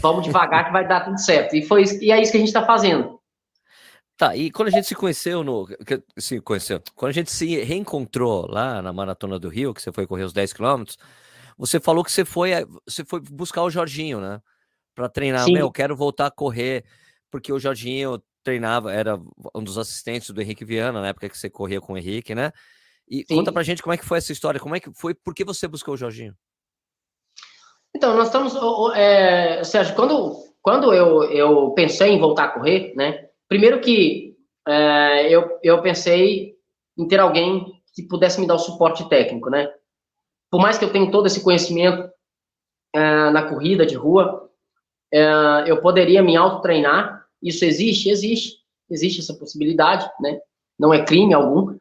[0.00, 1.54] Vamos devagar que vai dar tudo certo.
[1.54, 3.18] E, foi, e é isso que a gente está fazendo.
[4.16, 5.66] Tá, e quando a gente se conheceu no.
[6.16, 10.06] Se conheceu, quando a gente se reencontrou lá na Maratona do Rio, que você foi
[10.06, 10.96] correr os 10 quilômetros,
[11.58, 12.50] você falou que você foi,
[12.86, 14.40] você foi buscar o Jorginho, né?
[14.94, 15.44] Para treinar.
[15.44, 15.54] Sim.
[15.54, 16.84] Meu, eu quero voltar a correr,
[17.28, 19.18] porque o Jorginho treinava, era
[19.54, 22.52] um dos assistentes do Henrique Viana, na época que você corria com o Henrique, né?
[23.08, 23.36] E Sim.
[23.36, 25.44] conta pra gente como é que foi essa história, como é que foi, por que
[25.44, 26.34] você buscou o Jorginho?
[27.94, 28.54] Então, nós estamos,
[28.94, 33.28] é, Sérgio, quando, quando eu, eu pensei em voltar a correr, né?
[33.48, 36.54] Primeiro que é, eu, eu pensei
[36.98, 39.72] em ter alguém que pudesse me dar o suporte técnico, né?
[40.50, 42.10] Por mais que eu tenha todo esse conhecimento
[42.94, 44.50] é, na corrida de rua,
[45.12, 47.23] é, eu poderia me auto-treinar.
[47.44, 48.10] Isso existe?
[48.10, 48.56] Existe.
[48.90, 50.38] Existe essa possibilidade, né?
[50.78, 51.76] Não é crime algum.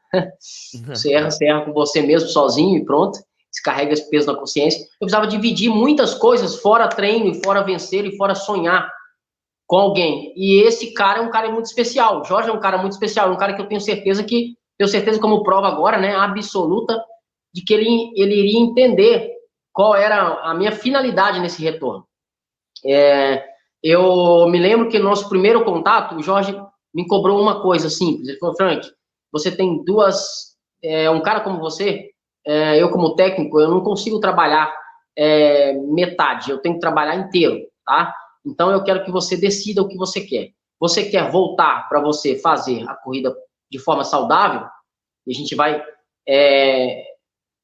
[0.87, 3.19] Você erra, você erra com você mesmo, sozinho e pronto
[3.53, 4.81] descarrega esse peso na consciência.
[4.81, 8.91] Eu precisava dividir muitas coisas, fora treino, e fora vencer, e fora sonhar
[9.67, 10.33] com alguém.
[10.35, 12.21] E esse cara é um cara muito especial.
[12.21, 14.89] O Jorge é um cara muito especial, um cara que eu tenho certeza que, tenho
[14.89, 16.99] certeza como prova agora, né, absoluta,
[17.53, 19.31] de que ele, ele iria entender
[19.71, 22.05] qual era a minha finalidade nesse retorno.
[22.83, 23.52] É,
[23.83, 26.55] eu me lembro que no nosso primeiro contato, o Jorge
[26.93, 28.27] me cobrou uma coisa simples.
[28.27, 28.89] Ele falou, Frank,
[29.31, 30.53] você tem duas...
[30.81, 32.09] É, um cara como você
[32.45, 34.73] é, eu como técnico, eu não consigo trabalhar
[35.17, 38.13] é, metade, eu tenho que trabalhar inteiro, tá?
[38.45, 40.49] Então eu quero que você decida o que você quer.
[40.79, 43.33] Você quer voltar para você fazer a corrida
[43.71, 44.67] de forma saudável?
[45.25, 45.81] E a gente vai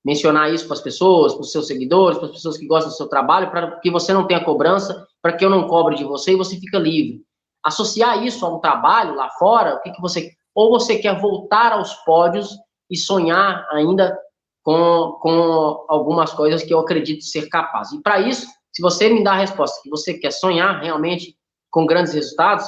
[0.04, 2.96] mencionar isso para as pessoas, para os seus seguidores, para as pessoas que gostam do
[2.96, 6.34] seu trabalho, para que você não tenha cobrança, para que eu não cobre de você
[6.34, 7.22] e você fica livre.
[7.64, 10.32] Associar isso a um trabalho lá fora, o que, que você.
[10.56, 12.58] Ou você quer voltar aos pódios
[12.90, 14.18] e sonhar ainda
[14.64, 17.92] com, com algumas coisas que eu acredito ser capaz.
[17.92, 21.36] E para isso, se você me dá a resposta que você quer sonhar realmente
[21.70, 22.66] com grandes resultados,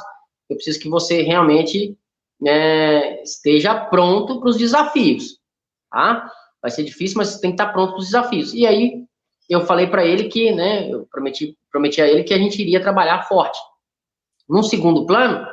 [0.49, 1.97] eu preciso que você realmente
[2.45, 5.39] é, esteja pronto para os desafios,
[5.89, 6.29] tá?
[6.61, 8.53] Vai ser difícil, mas você tem que estar pronto para os desafios.
[8.53, 9.05] E aí,
[9.51, 12.81] eu falei para ele que, né, eu prometi, prometi a ele que a gente iria
[12.81, 13.59] trabalhar forte.
[14.47, 15.45] Num segundo plano,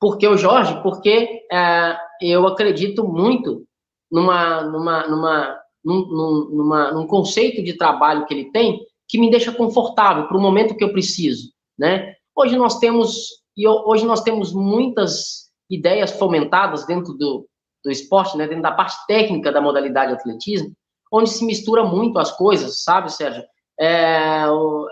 [0.00, 3.64] porque o Jorge, porque é, eu acredito muito
[4.10, 9.52] numa, numa, numa num, numa, num conceito de trabalho que ele tem que me deixa
[9.52, 12.14] confortável para o momento que eu preciso, né?
[12.34, 17.46] Hoje nós temos e hoje nós temos muitas ideias fomentadas dentro do,
[17.84, 18.48] do esporte, né?
[18.48, 20.74] Dentro da parte técnica da modalidade atletismo,
[21.14, 23.44] onde se mistura muito as coisas, sabe, Sérgio?
[23.78, 24.44] É,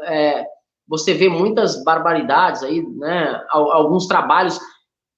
[0.04, 0.46] é,
[0.86, 3.44] você vê muitas barbaridades aí, né?
[3.50, 4.58] Alguns trabalhos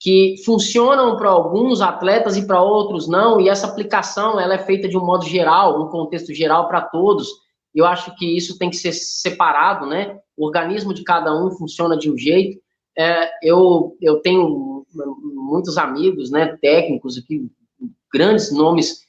[0.00, 4.88] que funcionam para alguns atletas e para outros não, e essa aplicação ela é feita
[4.88, 7.28] de um modo geral, um contexto geral para todos.
[7.74, 10.18] Eu acho que isso tem que ser separado, né?
[10.36, 12.58] O organismo de cada um funciona de um jeito.
[12.96, 14.86] É, eu, eu tenho
[15.34, 17.48] muitos amigos, né, técnicos aqui,
[18.12, 19.00] grandes nomes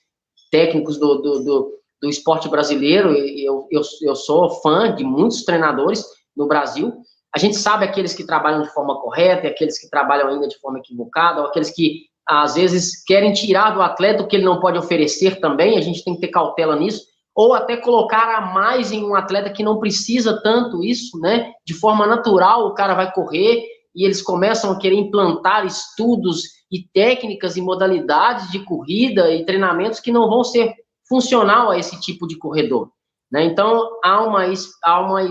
[0.50, 6.04] técnicos do, do, do, do esporte brasileiro, eu, eu, eu sou fã de muitos treinadores
[6.36, 6.94] no Brasil,
[7.36, 10.58] a gente sabe aqueles que trabalham de forma correta e aqueles que trabalham ainda de
[10.58, 14.62] forma equivocada, ou aqueles que às vezes querem tirar do atleta o que ele não
[14.62, 17.04] pode oferecer também, a gente tem que ter cautela nisso,
[17.36, 21.52] ou até colocar a mais em um atleta que não precisa tanto isso, né?
[21.66, 26.88] De forma natural, o cara vai correr e eles começam a querer implantar estudos e
[26.94, 30.74] técnicas e modalidades de corrida e treinamentos que não vão ser
[31.08, 32.90] funcional a esse tipo de corredor.
[33.32, 33.44] Né?
[33.46, 34.46] Então, há uma,
[34.84, 35.30] há, uma,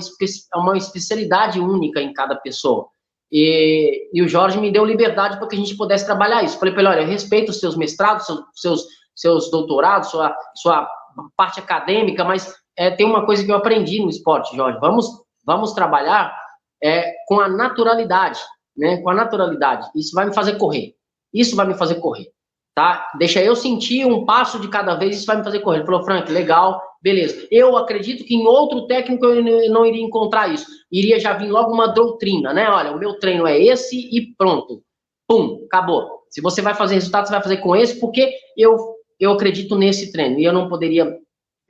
[0.57, 2.89] uma especialidade única em cada pessoa.
[3.31, 6.59] E, e o Jorge me deu liberdade para que a gente pudesse trabalhar isso.
[6.59, 10.89] Falei para ele, olha, eu respeito os seus mestrados, seus, seus, seus doutorados, sua, sua
[11.37, 14.79] parte acadêmica, mas é, tem uma coisa que eu aprendi no esporte, Jorge.
[14.81, 15.07] Vamos,
[15.45, 16.37] vamos trabalhar
[16.83, 18.41] é, com a naturalidade,
[18.77, 18.99] né?
[18.99, 19.89] Com a naturalidade.
[19.95, 20.95] Isso vai me fazer correr.
[21.33, 22.31] Isso vai me fazer correr,
[22.75, 23.11] tá?
[23.19, 25.79] Deixa eu sentir um passo de cada vez, isso vai me fazer correr.
[25.79, 27.47] Ele falou, Frank, legal, Beleza.
[27.51, 30.65] Eu acredito que em outro técnico eu não iria encontrar isso.
[30.91, 32.67] Iria já vir logo uma doutrina, né?
[32.71, 34.83] Olha, o meu treino é esse e pronto.
[35.29, 36.23] Pum, acabou.
[36.31, 38.79] Se você vai fazer resultado, você vai fazer com esse, porque eu,
[39.21, 40.39] eu acredito nesse treino.
[40.39, 41.15] E eu não poderia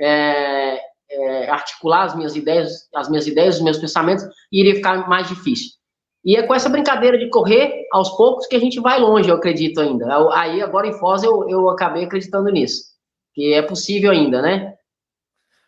[0.00, 5.08] é, é, articular as minhas ideias, as minhas ideias, os meus pensamentos, e iria ficar
[5.08, 5.72] mais difícil.
[6.24, 9.36] E é com essa brincadeira de correr aos poucos que a gente vai longe, eu
[9.36, 10.06] acredito ainda.
[10.32, 12.82] Aí, agora em Foz, eu, eu acabei acreditando nisso,
[13.34, 14.74] que é possível ainda, né?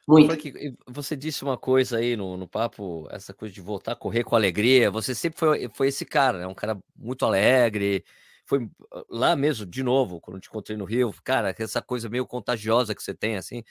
[0.09, 0.29] Muito.
[0.29, 4.23] Frank, você disse uma coisa aí no, no papo, essa coisa de voltar a correr
[4.23, 4.90] com alegria.
[4.90, 6.47] Você sempre foi, foi esse cara, né?
[6.47, 8.05] Um cara muito alegre.
[8.47, 12.25] Foi ah, lá mesmo, de novo, quando te encontrei no Rio, cara, essa coisa meio
[12.25, 13.64] contagiosa que você tem, assim.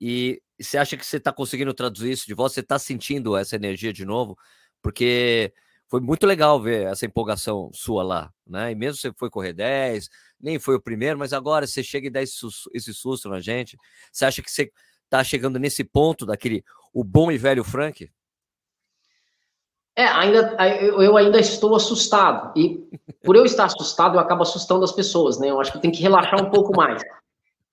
[0.00, 2.54] E você acha que você está conseguindo traduzir isso de volta?
[2.54, 4.36] Você está sentindo essa energia de novo?
[4.82, 5.52] Porque
[5.88, 8.70] foi muito legal ver essa empolgação sua lá, né?
[8.70, 12.10] E mesmo você foi correr 10, nem foi o primeiro, mas agora você chega e
[12.10, 13.76] dá esse, esse susto na gente.
[14.12, 14.70] Você acha que você
[15.08, 18.10] tá chegando nesse ponto daquele o bom e velho Frank?
[19.96, 22.86] É, ainda eu ainda estou assustado e
[23.24, 25.50] por eu estar assustado eu acabo assustando as pessoas, né?
[25.50, 27.02] Eu acho que eu tenho que relaxar um pouco mais.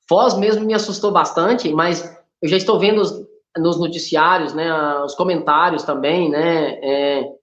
[0.07, 3.11] Foz mesmo me assustou bastante, mas eu já estou vendo os,
[3.57, 4.71] nos noticiários, né,
[5.03, 6.79] os comentários também, né?
[6.81, 7.35] É,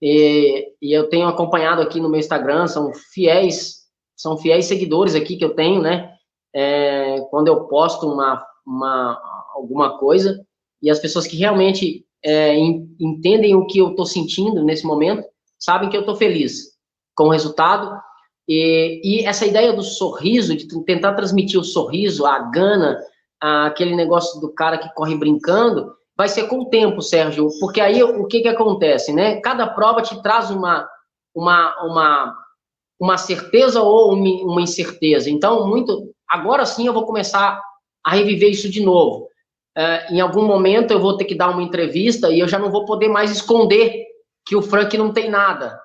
[0.00, 3.78] e, e, eu tenho acompanhado aqui no meu Instagram, são fiéis,
[4.16, 6.12] são fiéis seguidores aqui que eu tenho, né?
[6.54, 9.18] É, quando eu posto uma uma,
[9.54, 10.44] alguma coisa,
[10.82, 12.54] e as pessoas que realmente é,
[13.00, 15.24] entendem o que eu estou sentindo nesse momento,
[15.58, 16.76] sabem que eu estou feliz
[17.16, 17.98] com o resultado.
[18.46, 22.98] E, e, essa ideia do sorriso, de tentar transmitir o sorriso, a gana,
[23.40, 28.02] aquele negócio do cara que corre brincando, vai ser com o tempo, Sérgio, porque aí
[28.02, 29.40] o que que acontece, né?
[29.40, 30.86] Cada prova te traz uma,
[31.32, 32.36] uma, uma,
[33.00, 35.30] uma certeza ou uma incerteza.
[35.30, 37.62] Então, muito, agora sim eu vou começar
[38.04, 39.28] a reviver isso de novo.
[39.76, 42.68] Uh, em algum momento eu vou ter que dar uma entrevista e eu já não
[42.68, 44.04] vou poder mais esconder
[44.44, 45.80] que o Frank não tem nada.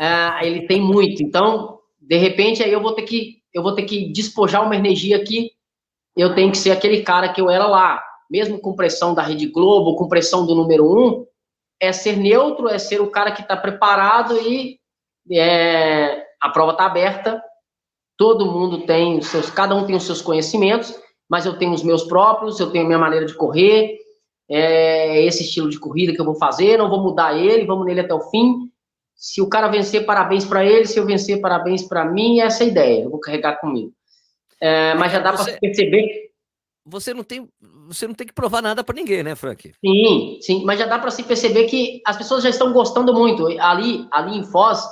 [0.00, 1.22] Uh, ele tem muito.
[1.22, 5.22] Então, de repente, aí eu vou ter que eu vou ter que despojar uma energia
[5.22, 5.50] que
[6.16, 8.02] eu tenho que ser aquele cara que eu era lá,
[8.34, 11.26] mesmo com pressão da Rede Globo, com pressão do número um,
[11.78, 14.80] é ser neutro, é ser o cara que está preparado e
[15.30, 17.40] é, a prova está aberta.
[18.16, 22.04] Todo mundo tem seus, cada um tem os seus conhecimentos mas eu tenho os meus
[22.04, 23.98] próprios, eu tenho a minha maneira de correr,
[24.48, 28.00] é esse estilo de corrida que eu vou fazer, não vou mudar ele, vamos nele
[28.00, 28.70] até o fim.
[29.14, 32.66] Se o cara vencer, parabéns para ele, se eu vencer, parabéns para mim, essa é
[32.66, 33.92] a ideia, eu vou carregar comigo.
[34.60, 36.30] É, mas já dá para perceber.
[36.86, 37.48] Você não tem,
[37.88, 39.72] você não tem que provar nada para ninguém, né, Frank?
[39.84, 43.46] Sim, sim, mas já dá para se perceber que as pessoas já estão gostando muito.
[43.58, 44.84] Ali, ali em Foz,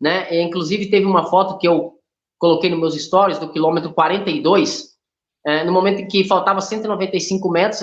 [0.00, 1.94] né, inclusive teve uma foto que eu
[2.38, 4.90] coloquei nos meus stories do quilômetro 42,
[5.44, 7.80] é, no momento em que faltava 195 metros,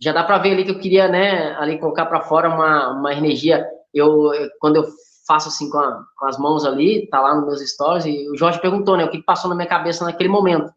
[0.00, 3.14] já dá para ver ali que eu queria, né, ali colocar para fora uma, uma
[3.14, 3.64] energia.
[3.94, 4.84] Eu, quando eu
[5.26, 8.36] faço assim com, a, com, as mãos ali, tá lá nos meus stories, e o
[8.36, 10.72] Jorge perguntou, né, o que passou na minha cabeça naquele momento.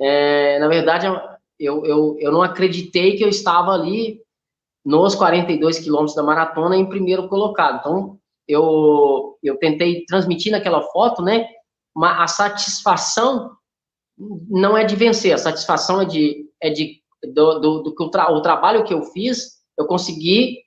[0.00, 1.06] É, na verdade,
[1.58, 4.20] eu, eu, eu não acreditei que eu estava ali
[4.84, 7.78] nos 42 quilômetros da maratona em primeiro colocado.
[7.80, 11.46] Então, eu, eu tentei transmitir naquela foto, né,
[11.96, 13.52] a satisfação
[14.48, 18.08] não é de vencer, a satisfação é de, é de do, do, do que o,
[18.08, 20.58] tra, o, trabalho que eu fiz, eu consegui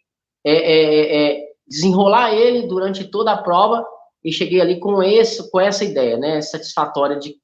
[0.45, 3.85] é, é, é, desenrolar ele durante toda a prova
[4.23, 7.35] e cheguei ali com esse, com essa ideia, né, satisfatória de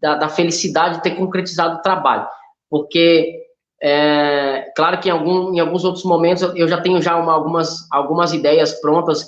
[0.00, 2.26] da, da felicidade de ter concretizado o trabalho,
[2.68, 3.42] porque
[3.82, 7.86] é, claro que em, algum, em alguns outros momentos eu já tenho já uma, algumas,
[7.90, 9.26] algumas ideias prontas.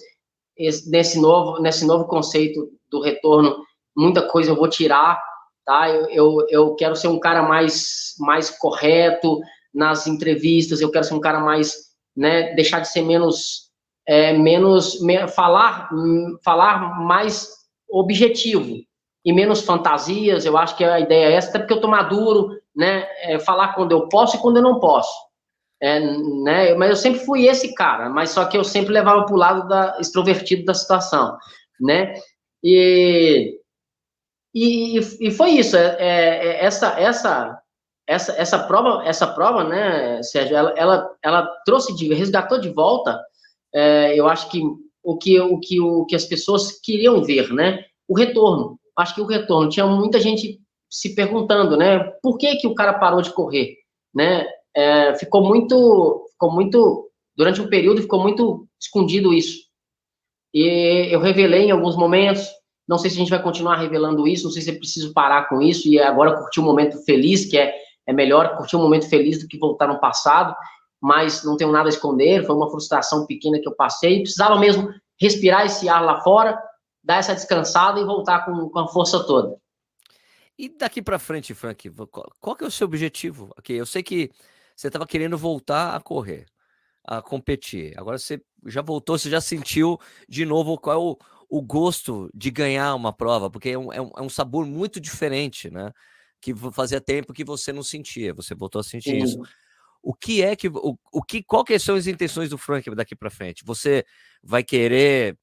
[0.87, 3.57] Nesse novo, nesse novo conceito do retorno,
[3.97, 5.19] muita coisa eu vou tirar
[5.65, 5.89] tá?
[5.89, 9.41] Eu, eu, eu quero ser um cara mais, mais correto
[9.73, 11.75] nas entrevistas, eu quero ser um cara mais,
[12.17, 13.71] né, deixar de ser menos,
[14.07, 15.89] é, menos, me, falar,
[16.45, 17.49] falar mais
[17.89, 18.77] objetivo
[19.25, 22.59] e menos fantasias, eu acho que a ideia é essa, até porque eu tô maduro,
[22.75, 25.13] né, é, falar quando eu posso e quando eu não posso.
[25.81, 29.35] É, né, mas eu sempre fui esse cara, mas só que eu sempre levava para
[29.35, 31.37] o lado da, extrovertido da situação,
[31.81, 32.15] né,
[32.63, 33.59] e
[34.55, 35.77] e, e foi isso.
[35.77, 37.63] É, é, é, essa, essa,
[38.07, 43.19] essa, essa prova, essa prova, né, Sérgio, ela, ela, ela trouxe de, resgatou de volta.
[43.75, 44.61] É, eu acho que
[45.03, 47.85] o que o que o que as pessoas queriam ver, né?
[48.07, 48.79] O retorno.
[48.97, 51.99] Acho que o retorno tinha muita gente se perguntando, né?
[52.23, 53.77] Por que que o cara parou de correr,
[54.15, 54.47] né?
[54.75, 59.61] É, ficou muito, ficou muito durante um período ficou muito escondido isso.
[60.55, 62.47] E eu revelei em alguns momentos,
[62.87, 65.49] não sei se a gente vai continuar revelando isso, não sei se é preciso parar
[65.49, 67.75] com isso e agora curtir um momento feliz, que é,
[68.07, 70.55] é melhor curtir um momento feliz do que voltar no passado,
[71.01, 74.91] mas não tenho nada a esconder, foi uma frustração pequena que eu passei, precisava mesmo
[75.19, 76.59] respirar esse ar lá fora,
[77.03, 79.57] dar essa descansada e voltar com, com a força toda.
[80.59, 83.53] E daqui para frente, Frank, qual, qual que é o seu objetivo?
[83.59, 84.31] Okay, eu sei que
[84.77, 86.47] você estava querendo voltar a correr,
[87.05, 87.99] a competir.
[87.99, 92.51] Agora você já voltou, você já sentiu de novo qual é o, o gosto de
[92.51, 95.91] ganhar uma prova, porque é um, é um, é sabor muito diferente, né?
[96.41, 99.25] Que fazia tempo que você não sentia, você voltou a sentir Sim.
[99.25, 99.39] isso.
[100.03, 103.15] O que é que o, o que qual que são as intenções do Frank daqui
[103.15, 103.65] para frente?
[103.65, 104.05] Você
[104.43, 105.39] vai querer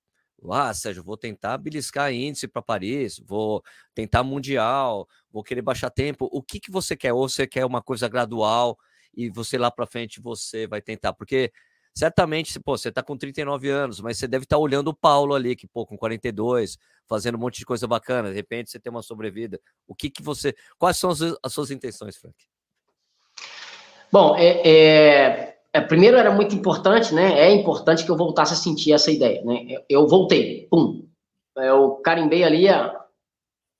[0.49, 6.29] ah, Sérgio, vou tentar beliscar índice para Paris, vou tentar mundial, vou querer baixar tempo.
[6.31, 7.13] O que, que você quer?
[7.13, 8.77] Ou você quer uma coisa gradual
[9.15, 11.13] e você lá para frente você vai tentar?
[11.13, 11.51] Porque
[11.93, 15.35] certamente, pô, você está com 39 anos, mas você deve estar tá olhando o Paulo
[15.35, 18.89] ali, que, pô, com 42, fazendo um monte de coisa bacana, de repente você tem
[18.89, 19.59] uma sobrevida.
[19.87, 20.55] O que que você.
[20.77, 22.35] Quais são as, as suas intenções, Frank?
[24.11, 27.39] Bom, é, é, é, primeiro era muito importante, né?
[27.39, 29.65] É importante que eu voltasse a sentir essa ideia, né?
[29.67, 31.07] Eu, eu voltei, pum.
[31.55, 32.99] Eu carimbei ali a,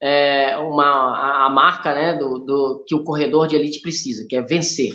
[0.02, 4.36] é, uma, a, a, marca, né, do, do, que o corredor de elite precisa, que
[4.36, 4.94] é vencer.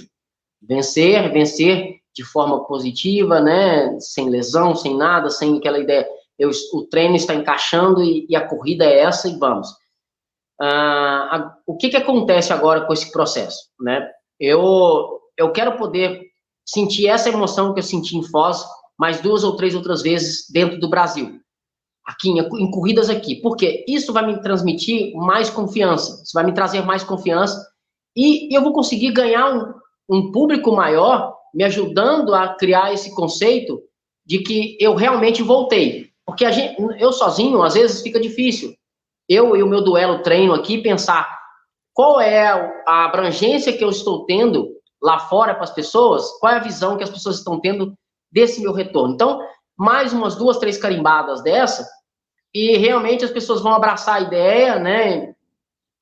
[0.62, 3.98] Vencer, vencer de forma positiva, né?
[3.98, 6.07] Sem lesão, sem nada, sem aquela ideia.
[6.38, 9.68] Eu, o treino está encaixando e, e a corrida é essa e vamos.
[10.61, 14.09] Ah, a, o que, que acontece agora com esse processo, né?
[14.38, 16.34] Eu, eu quero poder
[16.64, 18.64] sentir essa emoção que eu senti em Foz
[18.98, 21.40] mais duas ou três outras vezes dentro do Brasil.
[22.07, 23.37] Aqui, em, corridas aqui.
[23.37, 26.22] Porque isso vai me transmitir mais confiança.
[26.22, 27.66] Isso vai me trazer mais confiança.
[28.16, 29.74] E, eu vou conseguir ganhar um,
[30.09, 33.81] um público maior me ajudando a criar esse conceito
[34.27, 36.11] de que eu realmente voltei.
[36.27, 38.74] Porque gente, eu sozinho, às vezes, fica difícil.
[39.29, 41.38] Eu e o meu duelo treino aqui, pensar
[41.92, 42.48] qual é
[42.87, 44.74] a abrangência que eu estou tendo
[45.05, 47.95] lá fora para as pessoas, qual é a visão que as pessoas estão tendo
[48.33, 49.14] desse meu retorno.
[49.14, 49.38] Então,
[49.77, 51.87] mais umas duas, três carimbadas dessa,
[52.55, 55.35] e realmente as pessoas vão abraçar a ideia, né?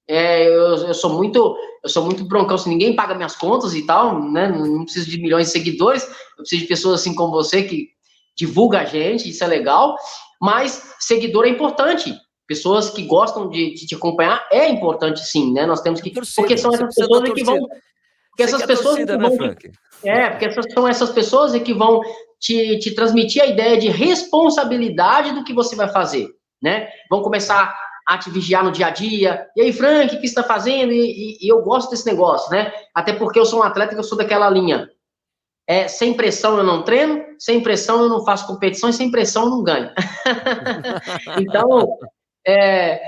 [0.08, 3.84] É, eu, eu, sou muito eu sou muito broncão, se ninguém paga minhas contas e
[3.84, 4.48] tal, né?
[4.48, 7.88] Não preciso de milhões de seguidores, eu preciso de pessoas assim como você que
[8.36, 9.96] divulga a gente, isso é legal,
[10.40, 12.14] mas seguidor é importante.
[12.46, 15.66] Pessoas que gostam de, de te acompanhar é importante sim, né?
[15.66, 16.10] Nós temos que.
[16.10, 17.58] Torcida, porque são essas pessoas que vão.
[18.32, 18.96] Porque essas pessoas.
[18.96, 19.54] Torcida, né, vão,
[20.04, 22.00] é, porque essas, são essas pessoas que vão
[22.40, 26.28] te, te transmitir a ideia de responsabilidade do que você vai fazer,
[26.60, 26.88] né?
[27.08, 27.72] Vão começar
[28.08, 29.46] a te vigiar no dia a dia.
[29.54, 30.92] E aí, Frank, o que você está fazendo?
[30.92, 32.72] E, e, e, eu gosto desse negócio, né?
[32.94, 34.88] Até porque eu sou um atleta que eu sou daquela linha.
[35.68, 39.44] É, sem pressão eu não treino, sem pressão eu não faço competição e sem pressão
[39.44, 39.90] eu não ganho.
[41.38, 41.96] então,
[42.44, 43.00] é,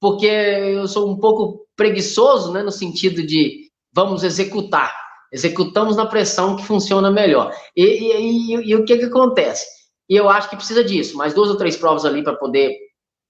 [0.00, 3.67] porque eu sou um pouco preguiçoso, né, no sentido de
[3.98, 4.94] vamos executar.
[5.32, 7.52] Executamos na pressão que funciona melhor.
[7.76, 9.66] E, e, e, e o que que acontece?
[10.08, 12.74] E eu acho que precisa disso, mais duas ou três provas ali para poder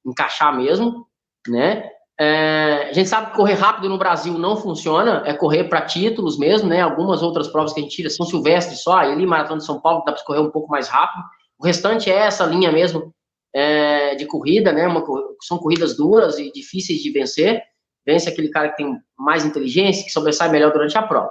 [0.07, 1.09] encaixar mesmo
[1.49, 1.91] né?
[2.21, 6.37] É, a gente sabe que correr rápido no Brasil não funciona, é correr para títulos
[6.37, 6.81] mesmo, né?
[6.81, 9.81] Algumas outras provas que a gente tira são Silvestre só, aí ali Maratona de São
[9.81, 11.23] Paulo dá para correr um pouco mais rápido.
[11.59, 13.15] O restante é essa linha mesmo
[13.55, 14.87] é, de corrida, né?
[14.89, 15.05] Uma,
[15.43, 17.63] são corridas duras e difíceis de vencer.
[18.09, 21.31] Vence aquele cara que tem mais inteligência, que sobressai melhor durante a prova.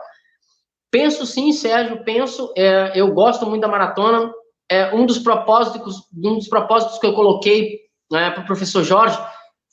[0.91, 2.53] Penso sim, Sérgio, penso.
[2.55, 4.31] É, eu gosto muito da maratona.
[4.69, 7.79] É, um dos propósitos, um dos propósitos que eu coloquei
[8.11, 9.17] né, para o professor Jorge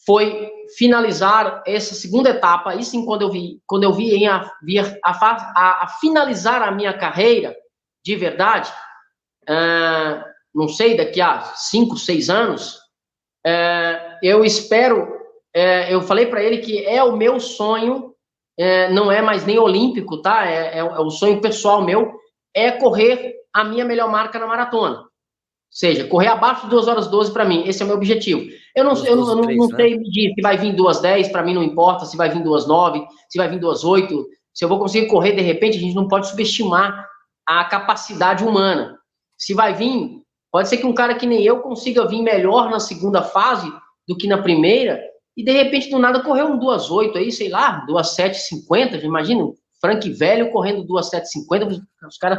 [0.06, 4.50] foi finalizar essa segunda etapa, aí sim, quando eu vi, quando eu vi em a,
[5.04, 7.54] a, a, finalizar a minha carreira,
[8.04, 8.72] de verdade,
[9.48, 12.76] uh, não sei, daqui a cinco, seis anos,
[13.46, 15.08] uh, eu espero,
[15.56, 18.12] uh, eu falei para ele que é o meu sonho,
[18.92, 20.48] não é mais nem olímpico, tá?
[20.48, 22.12] É, é, é o sonho pessoal meu,
[22.54, 25.04] é correr a minha melhor marca na maratona
[25.74, 28.48] seja, correr abaixo de 2 horas 12 para mim, esse é o meu objetivo.
[28.76, 29.76] Eu não, eu, não, eu não, não né?
[29.76, 32.66] sei medir se vai vir 2 10, para mim não importa, se vai vir 2
[32.68, 35.96] 9, se vai vir 2 8, se eu vou conseguir correr de repente, a gente
[35.96, 37.08] não pode subestimar
[37.44, 38.96] a capacidade humana.
[39.36, 42.78] Se vai vir, pode ser que um cara que nem eu consiga vir melhor na
[42.78, 43.68] segunda fase
[44.06, 45.02] do que na primeira,
[45.36, 48.96] e de repente do nada correr um 2 8 aí, sei lá, 2 7 50,
[48.98, 49.44] imagina,
[49.80, 51.68] Frank velho correndo 2 7 50,
[52.08, 52.38] os caras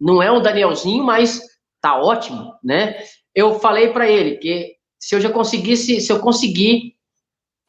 [0.00, 1.40] não é um Danielzinho, mas
[1.80, 2.96] tá ótimo, né?
[3.34, 6.94] Eu falei para ele que se eu já conseguisse, se eu conseguir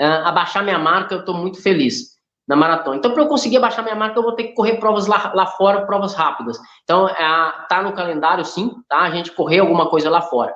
[0.02, 2.96] uh, abaixar minha marca, eu estou muito feliz na maratona.
[2.96, 5.46] Então, para eu conseguir abaixar minha marca, eu vou ter que correr provas lá, lá
[5.46, 6.58] fora, provas rápidas.
[6.84, 9.00] Então, uh, tá no calendário, sim, tá?
[9.00, 10.54] A gente correr alguma coisa lá fora.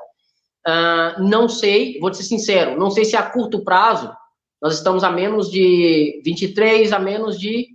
[0.68, 4.14] Uh, não sei, vou ser sincero, não sei se a curto prazo,
[4.62, 7.70] nós estamos a menos de 23, a menos de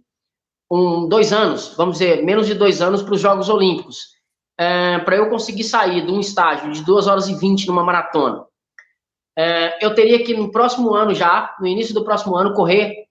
[0.71, 4.17] um, dois anos, vamos dizer, menos de dois anos para os Jogos Olímpicos
[4.59, 8.45] é, para eu conseguir sair de um estágio de 2 horas e 20 numa maratona,
[9.39, 13.07] é, eu teria que no próximo ano já, no início do próximo ano, correr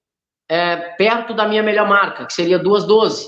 [0.50, 3.26] é, perto da minha melhor marca, que seria 2,12.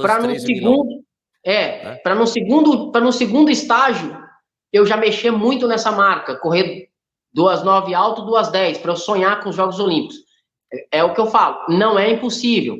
[0.00, 1.04] Para no segundo,
[1.44, 1.94] é, é.
[1.96, 4.25] para no segundo, para no segundo estágio,
[4.72, 6.88] eu já mexer muito nessa marca, correr
[7.32, 10.16] duas nove alto, duas dez, para eu sonhar com os Jogos Olímpicos.
[10.72, 12.78] É, é, o que eu falo, não é impossível,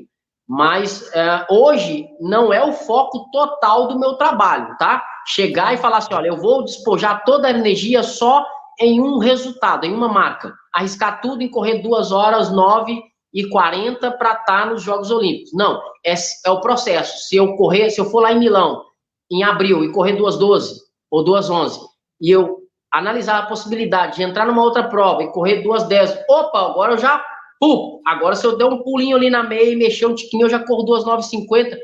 [0.48, 5.04] mas é, hoje não é o foco total do meu trabalho, tá?
[5.26, 8.44] Chegar e falar assim, olha, eu vou despojar toda a energia só
[8.80, 10.54] em um resultado, em uma marca.
[10.72, 13.00] Arriscar tudo em correr duas horas, nove
[13.32, 15.50] e quarenta para estar nos Jogos Olímpicos.
[15.52, 16.14] Não, é,
[16.44, 17.26] é o processo.
[17.28, 18.82] Se eu correr, se eu for lá em Milão,
[19.30, 20.85] em abril, e correr duas doze
[21.16, 21.80] ou duas onze,
[22.20, 22.58] e eu
[22.92, 26.98] analisar a possibilidade de entrar numa outra prova e correr duas dez, opa, agora eu
[26.98, 27.24] já,
[27.58, 30.50] pum, agora se eu der um pulinho ali na meia e mexer um tiquinho, eu
[30.50, 31.78] já corro duas nove cinquenta.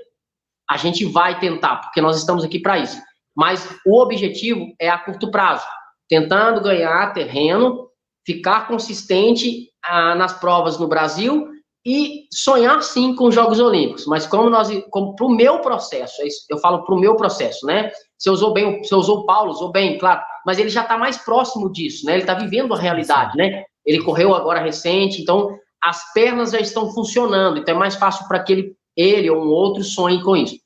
[0.69, 3.01] A gente vai tentar, porque nós estamos aqui para isso.
[3.35, 5.67] Mas o objetivo é a curto prazo
[6.09, 7.89] tentando ganhar terreno,
[8.27, 11.49] ficar consistente ah, nas provas no Brasil
[11.85, 14.07] e sonhar sim com os Jogos Olímpicos.
[14.07, 17.67] Mas como nós, como para o meu processo, é eu falo para o meu processo,
[17.67, 17.91] né?
[18.17, 21.17] Você usou bem, você usou o Paulo, usou bem, claro, mas ele já está mais
[21.19, 22.13] próximo disso, né?
[22.13, 23.65] Ele está vivendo a realidade, né?
[23.85, 28.41] Ele correu agora recente, então as pernas já estão funcionando, então é mais fácil para
[28.41, 30.57] que ele, ele ou um outro sonhe com isso.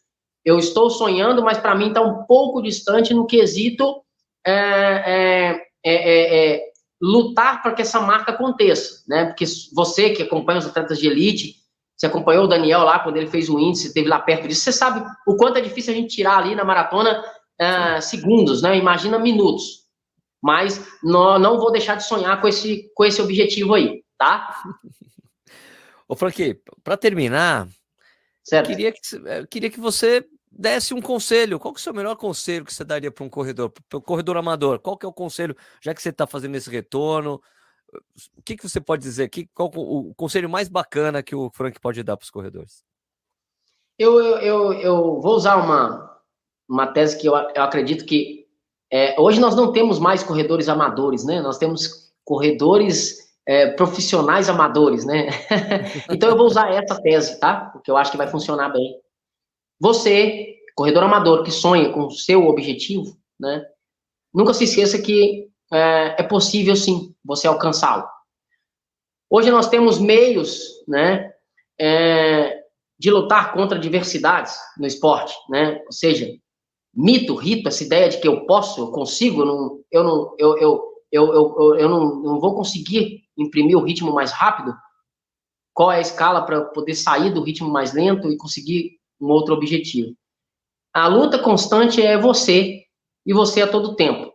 [0.45, 4.03] Eu estou sonhando, mas para mim está um pouco distante no quesito
[4.47, 6.66] é é, é, é, é,
[7.01, 9.26] lutar para que essa marca aconteça, né?
[9.26, 9.44] Porque
[9.74, 11.57] você que acompanha os atletas de elite,
[11.97, 14.72] você acompanhou o Daniel lá quando ele fez o índice, esteve lá perto disso, você
[14.72, 17.22] sabe o quanto é difícil a gente tirar ali na maratona
[18.03, 18.76] segundos, né?
[18.76, 19.86] Imagina minutos.
[20.42, 24.55] Mas não, não vou deixar de sonhar com esse, com esse objetivo aí, tá?
[26.09, 27.66] Ô, Frank, para terminar,
[28.44, 28.68] certo.
[28.68, 29.01] Queria, que,
[29.51, 30.24] queria que você
[30.57, 33.29] desse um conselho, qual que é o seu melhor conselho que você daria para um
[33.29, 34.79] corredor, para o corredor amador?
[34.79, 37.41] Qual que é o conselho, já que você está fazendo esse retorno?
[38.37, 39.29] O que, que você pode dizer?
[39.29, 42.85] Que, qual o conselho mais bacana que o Frank pode dar para os corredores?
[43.99, 46.21] Eu, eu, eu, eu, vou usar uma,
[46.69, 48.47] uma tese que eu, eu acredito que
[48.93, 51.41] é, hoje nós não temos mais corredores amadores, né?
[51.41, 55.29] Nós temos corredores é, profissionais amadores, né?
[56.11, 57.71] então eu vou usar essa tese, tá?
[57.73, 59.01] Porque eu acho que vai funcionar bem.
[59.79, 63.64] Você, corredor amador que sonha com o seu objetivo, né?
[64.33, 68.07] Nunca se esqueça que é, é possível sim você alcançá-lo.
[69.29, 71.33] Hoje nós temos meios, né,
[71.79, 72.62] é,
[72.99, 75.83] de lutar contra adversidades no esporte, né?
[75.85, 76.31] Ou seja,
[76.95, 80.59] mito, rito, essa ideia de que eu posso, eu consigo, eu não, eu não, eu,
[80.59, 84.74] eu, eu, eu, eu não, não vou conseguir imprimir o ritmo mais rápido.
[85.74, 89.55] Qual é a escala para poder sair do ritmo mais lento e conseguir um outro
[89.55, 90.14] objetivo.
[90.93, 92.83] A luta constante é você
[93.25, 94.33] e você a todo tempo.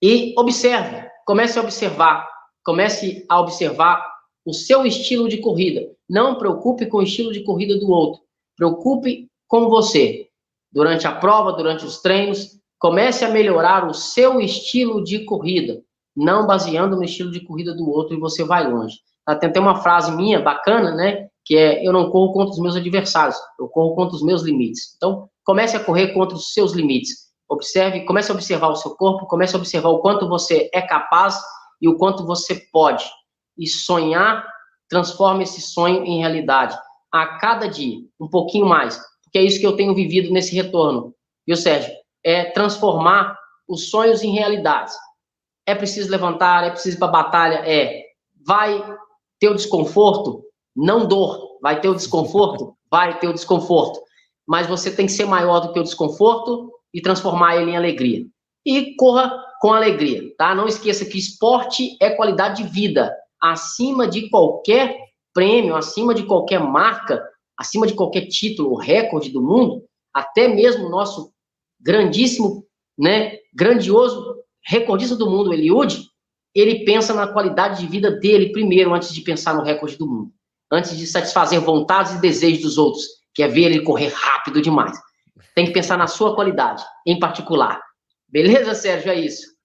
[0.00, 2.28] E observe, comece a observar,
[2.64, 4.04] comece a observar
[4.44, 5.90] o seu estilo de corrida.
[6.08, 8.22] Não preocupe com o estilo de corrida do outro.
[8.56, 10.28] Preocupe com você.
[10.70, 15.82] Durante a prova, durante os treinos, comece a melhorar o seu estilo de corrida,
[16.16, 18.98] não baseando no estilo de corrida do outro e você vai longe.
[19.24, 21.28] Tá, tem até uma frase minha bacana, né?
[21.48, 24.94] Que é eu não corro contra os meus adversários, eu corro contra os meus limites.
[24.96, 27.28] Então, comece a correr contra os seus limites.
[27.48, 31.40] Observe, comece a observar o seu corpo, comece a observar o quanto você é capaz
[31.80, 33.02] e o quanto você pode.
[33.56, 34.46] E sonhar,
[34.90, 36.78] transforme esse sonho em realidade.
[37.10, 39.00] A cada dia, um pouquinho mais.
[39.24, 41.14] Porque é isso que eu tenho vivido nesse retorno.
[41.46, 41.90] Viu, Sérgio?
[42.22, 43.34] É transformar
[43.66, 44.94] os sonhos em realidades.
[45.66, 48.04] É preciso levantar, é preciso ir para a batalha, é.
[48.46, 48.84] Vai
[49.40, 50.44] ter o desconforto?
[50.78, 51.58] Não dor.
[51.60, 52.74] Vai ter o desconforto?
[52.88, 54.00] Vai ter o desconforto.
[54.46, 58.24] Mas você tem que ser maior do que o desconforto e transformar ele em alegria.
[58.64, 60.54] E corra com alegria, tá?
[60.54, 63.12] Não esqueça que esporte é qualidade de vida.
[63.42, 64.96] Acima de qualquer
[65.34, 67.22] prêmio, acima de qualquer marca,
[67.56, 69.82] acima de qualquer título, recorde do mundo,
[70.14, 71.32] até mesmo nosso
[71.80, 72.64] grandíssimo,
[72.96, 76.04] né, grandioso recordista do mundo, Eliud,
[76.54, 80.32] ele pensa na qualidade de vida dele primeiro, antes de pensar no recorde do mundo
[80.70, 83.04] antes de satisfazer vontades e desejos dos outros,
[83.34, 84.98] que é ver ele correr rápido demais.
[85.54, 87.80] Tem que pensar na sua qualidade, em particular.
[88.28, 89.10] Beleza, Sérgio?
[89.10, 89.58] É isso.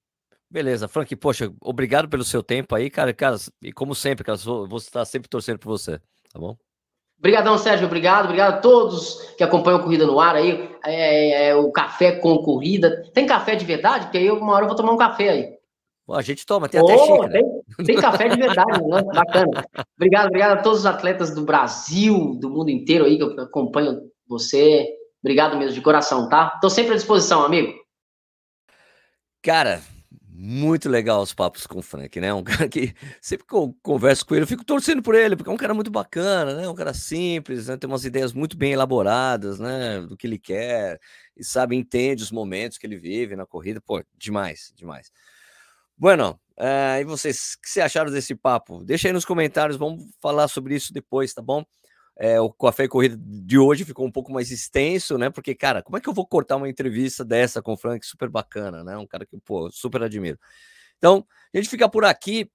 [0.49, 3.13] Beleza, Frank, poxa, obrigado pelo seu tempo aí, cara.
[3.13, 5.99] cara e como sempre, cara, vou estar sempre torcendo por você,
[6.31, 6.55] tá bom?
[7.17, 11.55] Obrigadão, Sérgio, obrigado, obrigado a todos que acompanham a Corrida no Ar aí, é, é,
[11.55, 13.01] o café com corrida.
[13.13, 14.05] Tem café de verdade?
[14.05, 15.52] Porque aí uma hora eu vou tomar um café aí.
[16.11, 17.31] A gente toma, tem oh, até xícara.
[17.31, 19.03] Tem, tem café de verdade, né?
[19.13, 19.65] Bacana.
[19.95, 24.01] Obrigado, obrigado a todos os atletas do Brasil, do mundo inteiro aí, que eu acompanho
[24.27, 24.85] você.
[25.23, 26.59] Obrigado mesmo, de coração, tá?
[26.61, 27.73] Tô sempre à disposição, amigo.
[29.41, 29.81] Cara,
[30.35, 32.33] Muito legal os papos com o Frank, né?
[32.33, 35.49] Um cara que sempre que eu converso com ele, eu fico torcendo por ele, porque
[35.49, 36.67] é um cara muito bacana, né?
[36.67, 37.77] Um cara simples, né?
[37.77, 40.01] tem umas ideias muito bem elaboradas, né?
[40.01, 40.99] Do que ele quer,
[41.37, 43.79] e sabe, entende os momentos que ele vive na corrida.
[43.79, 45.11] Pô, demais, demais.
[45.97, 48.83] Bueno, é, e vocês, o que vocês acharam desse papo?
[48.83, 51.63] Deixa aí nos comentários, vamos falar sobre isso depois, tá bom?
[52.17, 55.29] É, o Café e Corrida de hoje ficou um pouco mais extenso, né?
[55.29, 58.05] Porque, cara, como é que eu vou cortar uma entrevista dessa com o Frank?
[58.05, 58.97] Super bacana, né?
[58.97, 60.37] Um cara que, pô, super admiro.
[60.97, 62.49] Então, a gente fica por aqui.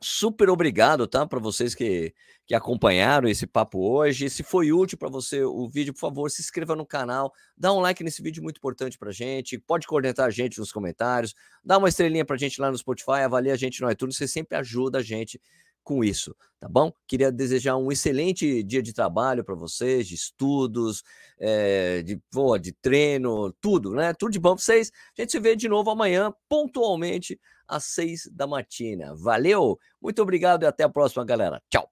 [0.00, 1.26] Super obrigado, tá?
[1.26, 2.14] Para vocês que,
[2.46, 4.28] que acompanharam esse papo hoje.
[4.28, 7.80] Se foi útil para você o vídeo, por favor, se inscreva no canal, dá um
[7.80, 9.58] like nesse vídeo muito importante para gente.
[9.58, 11.34] Pode coordenar a gente nos comentários,
[11.64, 14.56] dá uma estrelinha para gente lá no Spotify, avalia a gente no iTunes, você sempre
[14.58, 15.40] ajuda a gente
[15.86, 16.92] com isso, tá bom?
[17.06, 21.04] Queria desejar um excelente dia de trabalho para vocês, de estudos,
[21.38, 24.12] é, de, pô, de treino, tudo, né?
[24.12, 24.90] Tudo de bom para vocês.
[25.16, 29.14] A gente se vê de novo amanhã, pontualmente, às seis da matina.
[29.14, 31.62] Valeu, muito obrigado e até a próxima, galera.
[31.70, 31.88] Tchau.